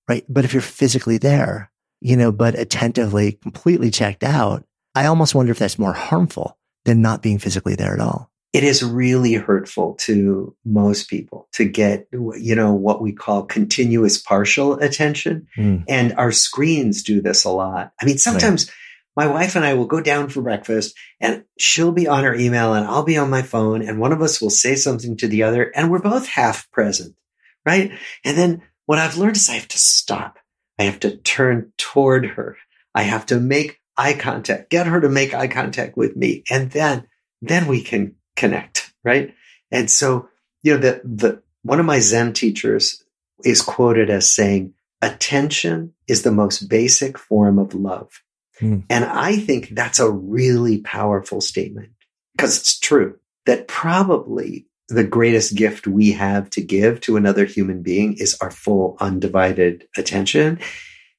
[0.07, 0.25] right?
[0.29, 5.51] But if you're physically there, you know, but attentively, completely checked out, I almost wonder
[5.51, 8.31] if that's more harmful than not being physically there at all.
[8.57, 14.19] It is really hurtful to most people to get, you know, what we call continuous
[14.19, 15.47] partial attention.
[15.55, 15.83] Mm.
[15.87, 17.91] And our screens do this a lot.
[18.01, 18.67] I mean, sometimes
[19.15, 19.27] right.
[19.27, 22.73] my wife and I will go down for breakfast and she'll be on her email
[22.73, 25.43] and I'll be on my phone and one of us will say something to the
[25.43, 27.15] other and we're both half present.
[27.63, 27.91] Right.
[28.25, 30.39] And then what I've learned is I have to stop.
[30.79, 32.57] I have to turn toward her.
[32.95, 36.41] I have to make eye contact, get her to make eye contact with me.
[36.49, 37.07] And then,
[37.43, 38.93] then we can connect.
[39.03, 39.33] Right.
[39.71, 40.29] And so,
[40.63, 43.03] you know, the, the, one of my Zen teachers
[43.43, 48.21] is quoted as saying, attention is the most basic form of love.
[48.61, 48.83] Mm.
[48.89, 51.89] And I think that's a really powerful statement
[52.35, 57.81] because it's true that probably the greatest gift we have to give to another human
[57.81, 60.59] being is our full undivided attention.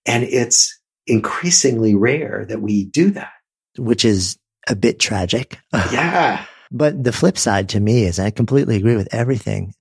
[0.07, 3.33] And it's increasingly rare that we do that.
[3.77, 4.39] Which is
[4.69, 5.59] a bit tragic.
[5.93, 6.45] Yeah.
[6.71, 9.75] But the flip side to me is I completely agree with everything.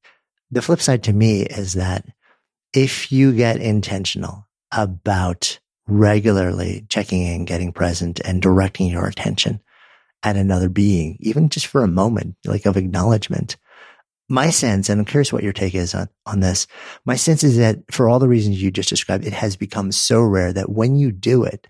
[0.51, 2.05] The flip side to me is that
[2.73, 9.61] if you get intentional about regularly checking in, getting present and directing your attention
[10.23, 13.57] at another being, even just for a moment, like of acknowledgement,
[14.29, 16.67] my sense, and I'm curious what your take is on, on this.
[17.05, 20.21] My sense is that for all the reasons you just described, it has become so
[20.21, 21.67] rare that when you do it,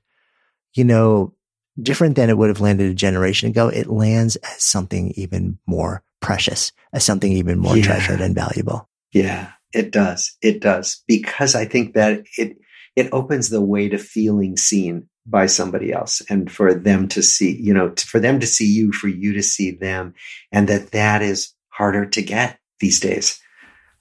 [0.74, 1.34] you know,
[1.82, 6.04] different than it would have landed a generation ago, it lands as something even more
[6.20, 7.84] precious, as something even more yeah.
[7.84, 8.90] treasured and valuable.
[9.12, 10.36] Yeah, it does.
[10.42, 11.04] It does.
[11.08, 12.58] Because I think that it,
[12.96, 17.56] it opens the way to feeling seen by somebody else and for them to see,
[17.62, 20.14] you know, for them to see you, for you to see them.
[20.52, 23.42] And that that is harder to get these days.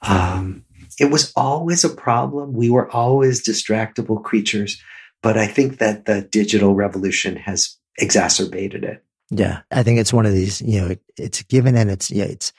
[0.02, 0.64] Um,
[0.98, 2.52] it was always a problem.
[2.52, 4.80] We were always distractible creatures,
[5.22, 9.02] but I think that the digital revolution has exacerbated it.
[9.30, 10.62] Yeah, I think it's one of these.
[10.62, 12.52] You know, it, it's given and it's yeah, it's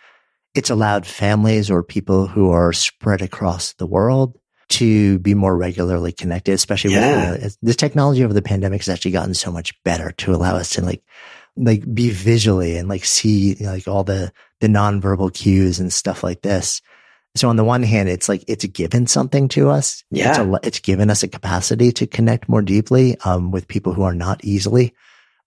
[0.53, 4.37] it's allowed families or people who are spread across the world
[4.69, 7.31] to be more regularly connected, especially yeah.
[7.31, 10.55] with uh, this technology over the pandemic has actually gotten so much better to allow
[10.55, 11.03] us to like
[11.55, 16.41] like be visually and like see like all the the nonverbal cues and stuff like
[16.41, 16.81] this.
[17.35, 20.03] So on the one hand, it's like it's given something to us.
[20.09, 23.93] Yeah, it's, a, it's given us a capacity to connect more deeply um, with people
[23.93, 24.95] who are not easily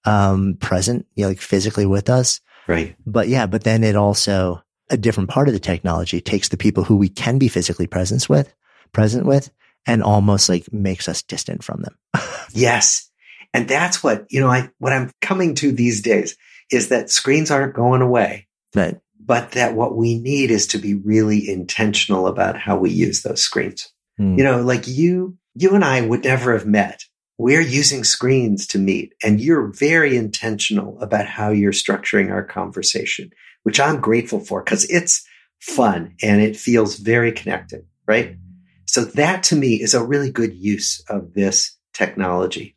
[0.04, 2.40] um, present, you know, like physically with us.
[2.66, 2.96] Right.
[3.06, 6.84] But yeah, but then it also a different part of the technology takes the people
[6.84, 8.52] who we can be physically present with,
[8.92, 9.50] present with,
[9.86, 11.96] and almost like makes us distant from them.
[12.52, 13.10] yes.
[13.54, 16.36] And that's what, you know, I, what I'm coming to these days
[16.70, 18.46] is that screens aren't going away.
[18.74, 19.00] Right.
[19.24, 23.42] But that what we need is to be really intentional about how we use those
[23.42, 23.92] screens.
[24.18, 24.38] Mm.
[24.38, 27.04] You know, like you, you and I would never have met.
[27.38, 33.30] We're using screens to meet and you're very intentional about how you're structuring our conversation,
[33.62, 35.26] which I'm grateful for because it's
[35.60, 37.86] fun and it feels very connected.
[38.06, 38.36] Right.
[38.86, 42.76] So that to me is a really good use of this technology.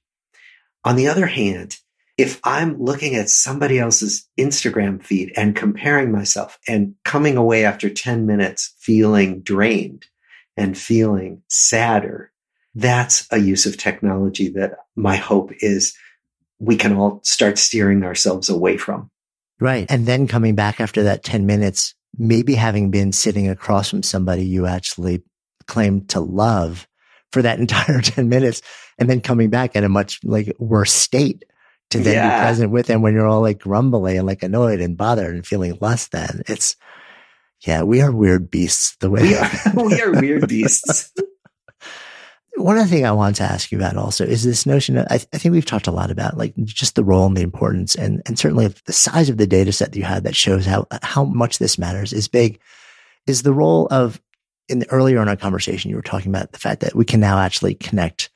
[0.86, 1.78] On the other hand,
[2.18, 7.90] if I'm looking at somebody else's Instagram feed and comparing myself and coming away after
[7.90, 10.06] 10 minutes feeling drained
[10.56, 12.32] and feeling sadder,
[12.76, 15.96] that's a use of technology that my hope is
[16.60, 19.10] we can all start steering ourselves away from.
[19.60, 19.90] Right.
[19.90, 24.46] And then coming back after that 10 minutes, maybe having been sitting across from somebody
[24.46, 25.24] you actually
[25.66, 26.88] claim to love
[27.32, 28.62] for that entire 10 minutes
[29.00, 31.44] and then coming back in a much like worse state
[31.94, 32.40] to then Yeah.
[32.40, 35.46] be present with them when you're all like grumbly and like annoyed and bothered and
[35.46, 36.44] feeling less than.
[36.48, 36.76] It's,
[37.66, 39.50] yeah, we are weird beasts the way We are,
[39.86, 41.12] we are weird beasts.
[42.56, 45.16] one other thing I wanted to ask you about also is this notion of, I,
[45.16, 48.22] I think we've talked a lot about like just the role and the importance and,
[48.26, 51.24] and certainly the size of the data set that you had that shows how, how
[51.24, 52.60] much this matters is big
[53.26, 54.22] is the role of
[54.70, 57.20] in the, earlier in our conversation, you were talking about the fact that we can
[57.20, 58.30] now actually connect,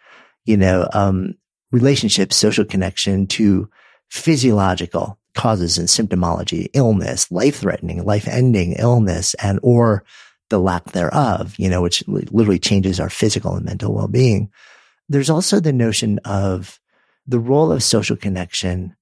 [0.46, 1.36] you know, um,
[1.72, 3.70] relationships, social connection to
[4.10, 10.04] physiological causes and symptomology, illness, life threatening, life ending illness and, or
[10.50, 14.50] the lack thereof, you know, which literally changes our physical and mental well-being.
[15.10, 16.80] There's also the notion of
[17.28, 18.96] the role of social connection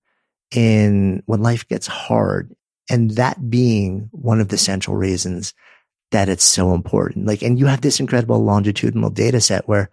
[0.51, 2.55] in when life gets hard
[2.89, 5.53] and that being one of the central reasons
[6.11, 7.25] that it's so important.
[7.25, 9.89] Like, and you have this incredible longitudinal data set where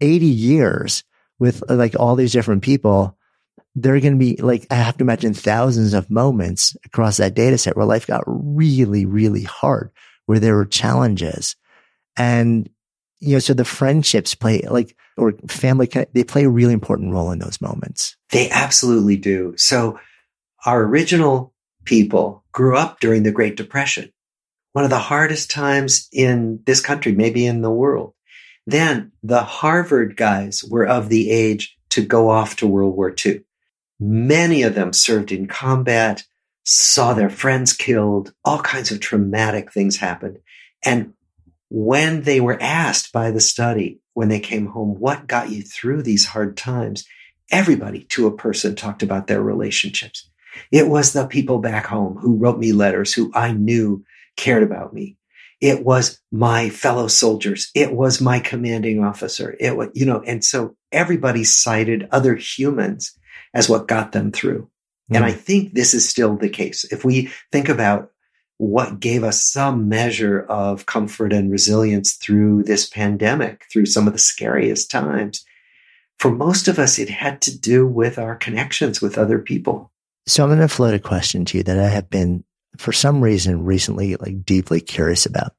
[0.00, 1.04] 80 years
[1.40, 3.16] with uh, like all these different people,
[3.74, 7.34] there are going to be like, I have to imagine thousands of moments across that
[7.34, 9.90] data set where life got really, really hard,
[10.26, 11.56] where there were challenges.
[12.16, 12.68] And,
[13.18, 17.32] you know, so the friendships play like, or family, they play a really important role
[17.32, 18.16] in those moments.
[18.30, 19.54] They absolutely do.
[19.56, 19.98] So
[20.64, 21.54] our original
[21.84, 24.12] people grew up during the Great Depression,
[24.72, 28.14] one of the hardest times in this country, maybe in the world.
[28.66, 33.42] Then the Harvard guys were of the age to go off to World War II.
[33.98, 36.24] Many of them served in combat,
[36.64, 40.38] saw their friends killed, all kinds of traumatic things happened.
[40.84, 41.14] And
[41.68, 46.02] when they were asked by the study, when they came home, what got you through
[46.02, 47.06] these hard times?
[47.50, 50.28] Everybody to a person talked about their relationships.
[50.70, 54.04] It was the people back home who wrote me letters, who I knew
[54.36, 55.16] cared about me.
[55.60, 57.70] It was my fellow soldiers.
[57.74, 59.56] It was my commanding officer.
[59.60, 63.16] It was, you know, and so everybody cited other humans
[63.52, 64.70] as what got them through.
[65.12, 65.38] And I hmm.
[65.38, 66.84] think this is still the case.
[66.84, 68.12] If we think about
[68.58, 74.12] what gave us some measure of comfort and resilience through this pandemic, through some of
[74.12, 75.44] the scariest times,
[76.18, 79.90] for most of us, it had to do with our connections with other people.
[80.26, 82.44] So I'm going to float a question to you that I have been,
[82.76, 85.52] for some reason, recently like deeply curious about.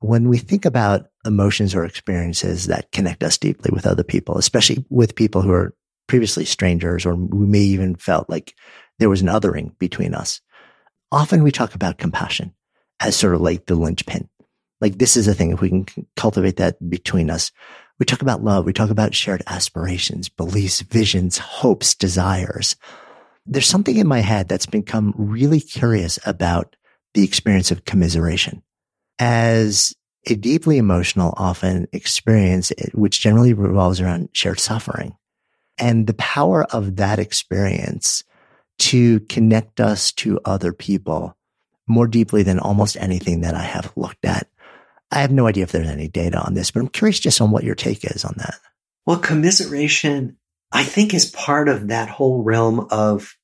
[0.00, 4.84] When we think about emotions or experiences that connect us deeply with other people, especially
[4.88, 5.74] with people who are
[6.06, 8.54] previously strangers, or we may even felt like
[8.98, 10.40] there was an othering between us.
[11.12, 12.54] Often we talk about compassion
[13.00, 14.28] as sort of like the linchpin.
[14.80, 15.52] Like this is a thing.
[15.52, 15.86] If we can
[16.16, 17.52] cultivate that between us,
[17.98, 18.64] we talk about love.
[18.64, 22.76] We talk about shared aspirations, beliefs, visions, hopes, desires
[23.50, 26.76] there's something in my head that's become really curious about
[27.14, 28.62] the experience of commiseration
[29.18, 29.94] as
[30.26, 35.16] a deeply emotional, often experience, which generally revolves around shared suffering
[35.78, 38.22] and the power of that experience
[38.78, 41.36] to connect us to other people
[41.88, 44.46] more deeply than almost anything that I have looked at.
[45.10, 47.50] I have no idea if there's any data on this, but I'm curious just on
[47.50, 48.54] what your take is on that.
[49.06, 50.36] Well, commiseration,
[50.70, 53.36] I think, is part of that whole realm of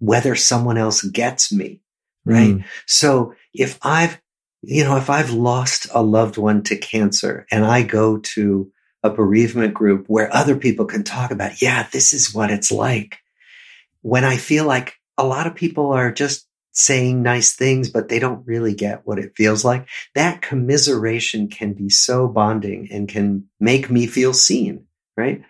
[0.00, 1.80] whether someone else gets me,
[2.24, 2.56] right?
[2.56, 2.64] Mm.
[2.86, 4.20] So if I've,
[4.62, 8.72] you know, if I've lost a loved one to cancer and I go to
[9.02, 13.18] a bereavement group where other people can talk about, yeah, this is what it's like.
[14.02, 18.18] When I feel like a lot of people are just saying nice things, but they
[18.18, 23.48] don't really get what it feels like, that commiseration can be so bonding and can
[23.58, 24.86] make me feel seen,
[25.16, 25.42] right?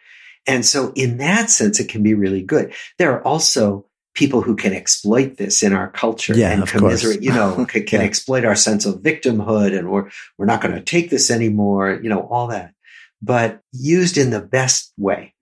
[0.46, 2.72] And so in that sense, it can be really good.
[2.98, 7.32] There are also people who can exploit this in our culture Yeah, and commiserate, you
[7.32, 8.06] know, can, can Yeah.
[8.06, 12.08] exploit our sense of victimhood and we're, we're not going to take this anymore, you
[12.08, 12.74] know, all that.
[13.22, 15.34] But used in the best way,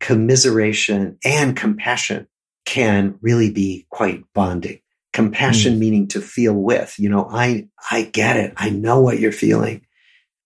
[0.00, 2.26] commiseration and compassion
[2.64, 4.80] can really be quite bonding.
[5.12, 5.78] Compassion hmm.
[5.78, 8.52] meaning to feel with, you know, I, I get it.
[8.56, 9.86] I know what you're feeling.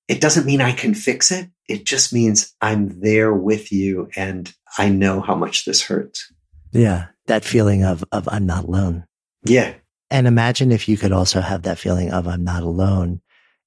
[0.07, 1.49] It doesn't mean I can fix it.
[1.69, 6.33] It just means I'm there with you and I know how much this hurts.
[6.73, 7.07] Yeah.
[7.31, 9.05] That feeling of, of I'm not alone.
[9.45, 9.75] Yeah.
[10.11, 13.21] And imagine if you could also have that feeling of I'm not alone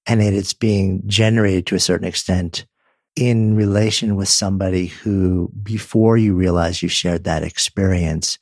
[0.05, 2.65] and it is being generated to a certain extent
[3.15, 8.37] in relation with somebody who before you realize you shared that experience,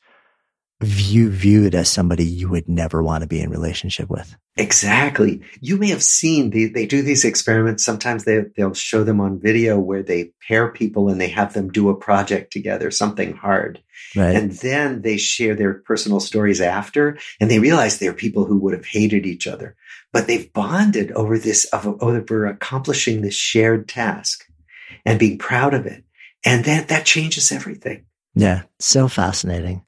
[0.82, 4.36] view viewed as somebody you would never want to be in relationship with.
[4.56, 5.42] Exactly.
[5.60, 7.84] You may have seen the, they do these experiments.
[7.84, 11.70] Sometimes they, they'll show them on video where they pair people and they have them
[11.70, 13.82] do a project together, something hard.
[14.14, 14.36] Right.
[14.36, 18.74] And then they share their personal stories after and they realize they're people who would
[18.74, 19.74] have hated each other,
[20.12, 24.44] but they've bonded over this, over accomplishing this shared task.
[25.04, 26.04] and being proud of it.
[26.44, 28.06] And that, that changes everything.
[28.34, 28.62] Yeah.
[28.78, 29.84] So fascinating.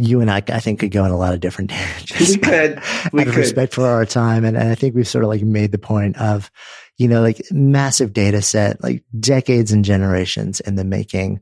[0.00, 2.30] You and I, I think could go in a lot of different tangents.
[2.30, 2.80] We could.
[3.12, 3.34] We could.
[3.34, 4.44] respect for our time.
[4.44, 6.50] And, and I think we've sort of like made the point of,
[6.98, 11.40] you know, like massive data set, like decades and generations in the making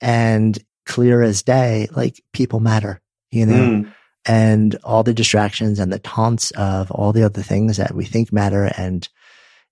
[0.00, 3.00] and clear as day, like people matter,
[3.30, 3.92] you know, Mm.
[4.26, 8.32] and all the distractions and the taunts of all the other things that we think
[8.32, 9.08] matter and,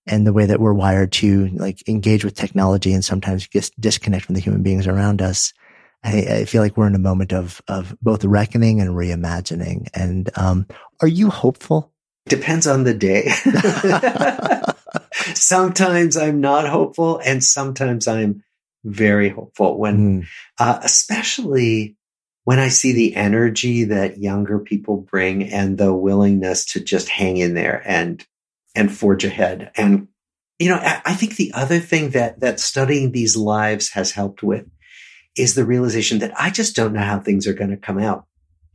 [0.07, 4.25] and the way that we're wired to like engage with technology and sometimes just disconnect
[4.25, 5.53] from the human beings around us.
[6.03, 9.87] I, I feel like we're in a moment of, of both reckoning and reimagining.
[9.93, 10.67] And, um,
[11.01, 11.91] are you hopeful?
[12.27, 13.29] Depends on the day.
[15.35, 18.43] sometimes I'm not hopeful and sometimes I'm
[18.83, 20.27] very hopeful when, Mm,
[20.59, 21.95] uh, especially
[22.43, 27.37] when I see the energy that younger people bring and the willingness to just hang
[27.37, 28.25] in there and,
[28.75, 29.71] and forge ahead.
[29.77, 30.09] And,
[30.59, 34.43] you know, I, I think the other thing that, that studying these lives has helped
[34.43, 34.65] with
[35.37, 38.25] is the realization that I just don't know how things are going to come out.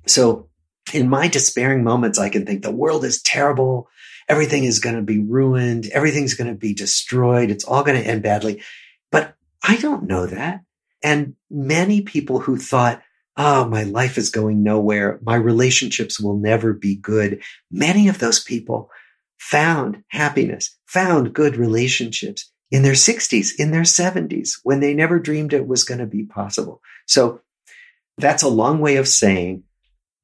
[0.06, 0.48] So
[0.92, 3.88] in my despairing moments, I can think the world is terrible.
[4.28, 5.86] Everything is going to be ruined.
[5.86, 7.50] Everything's going to be destroyed.
[7.50, 8.62] It's all going to end badly.
[9.10, 10.62] But I don't know that.
[11.02, 13.02] And many people who thought,
[13.40, 15.20] Oh, my life is going nowhere.
[15.22, 17.40] My relationships will never be good.
[17.70, 18.90] Many of those people
[19.38, 25.52] found happiness, found good relationships in their 60s, in their 70s, when they never dreamed
[25.52, 26.82] it was going to be possible.
[27.06, 27.40] So
[28.18, 29.62] that's a long way of saying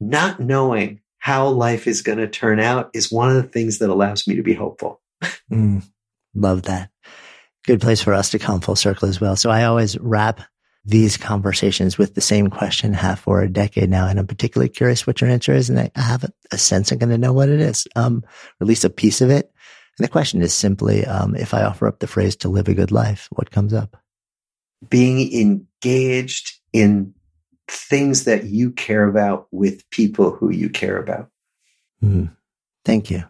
[0.00, 3.88] not knowing how life is going to turn out is one of the things that
[3.88, 5.00] allows me to be hopeful.
[5.50, 5.82] mm,
[6.34, 6.90] love that.
[7.64, 9.36] Good place for us to come full circle as well.
[9.36, 10.42] So I always wrap
[10.84, 14.06] these conversations with the same question have for a decade now.
[14.06, 15.70] And I'm particularly curious what your answer is.
[15.70, 18.64] And I have a, a sense I'm going to know what it is, um, or
[18.64, 19.50] at least a piece of it.
[19.98, 22.74] And the question is simply, um, if I offer up the phrase to live a
[22.74, 23.96] good life, what comes up?
[24.88, 27.14] Being engaged in
[27.68, 31.30] things that you care about with people who you care about.
[32.00, 32.26] Hmm.
[32.84, 33.24] Thank you.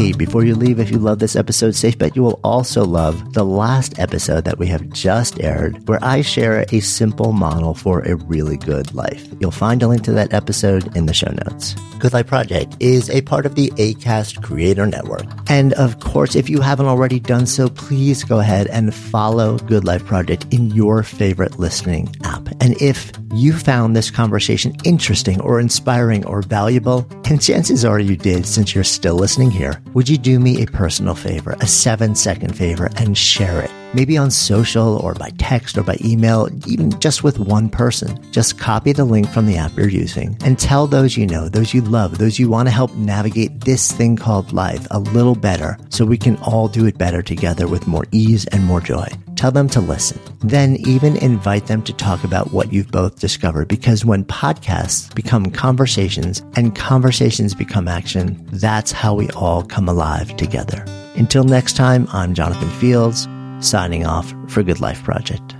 [0.00, 3.34] Hey, before you leave, if you love this episode, Safe Bet you will also love
[3.34, 8.00] the last episode that we have just aired, where I share a simple model for
[8.00, 9.28] a really good life.
[9.40, 11.74] You'll find a link to that episode in the show notes.
[11.98, 15.26] Good Life Project is a part of the ACAST Creator Network.
[15.50, 19.84] And of course, if you haven't already done so, please go ahead and follow Good
[19.84, 22.48] Life Project in your favorite listening app.
[22.62, 28.16] And if you found this conversation interesting or inspiring or valuable, and chances are you
[28.16, 32.14] did since you're still listening here, would you do me a personal favor, a seven
[32.14, 33.79] second favor, and share it?
[33.92, 38.20] Maybe on social or by text or by email, even just with one person.
[38.30, 41.74] Just copy the link from the app you're using and tell those you know, those
[41.74, 45.76] you love, those you want to help navigate this thing called life a little better
[45.88, 49.08] so we can all do it better together with more ease and more joy.
[49.34, 50.20] Tell them to listen.
[50.40, 55.50] Then even invite them to talk about what you've both discovered because when podcasts become
[55.50, 60.84] conversations and conversations become action, that's how we all come alive together.
[61.16, 63.26] Until next time, I'm Jonathan Fields,
[63.60, 65.59] signing off for Good Life Project.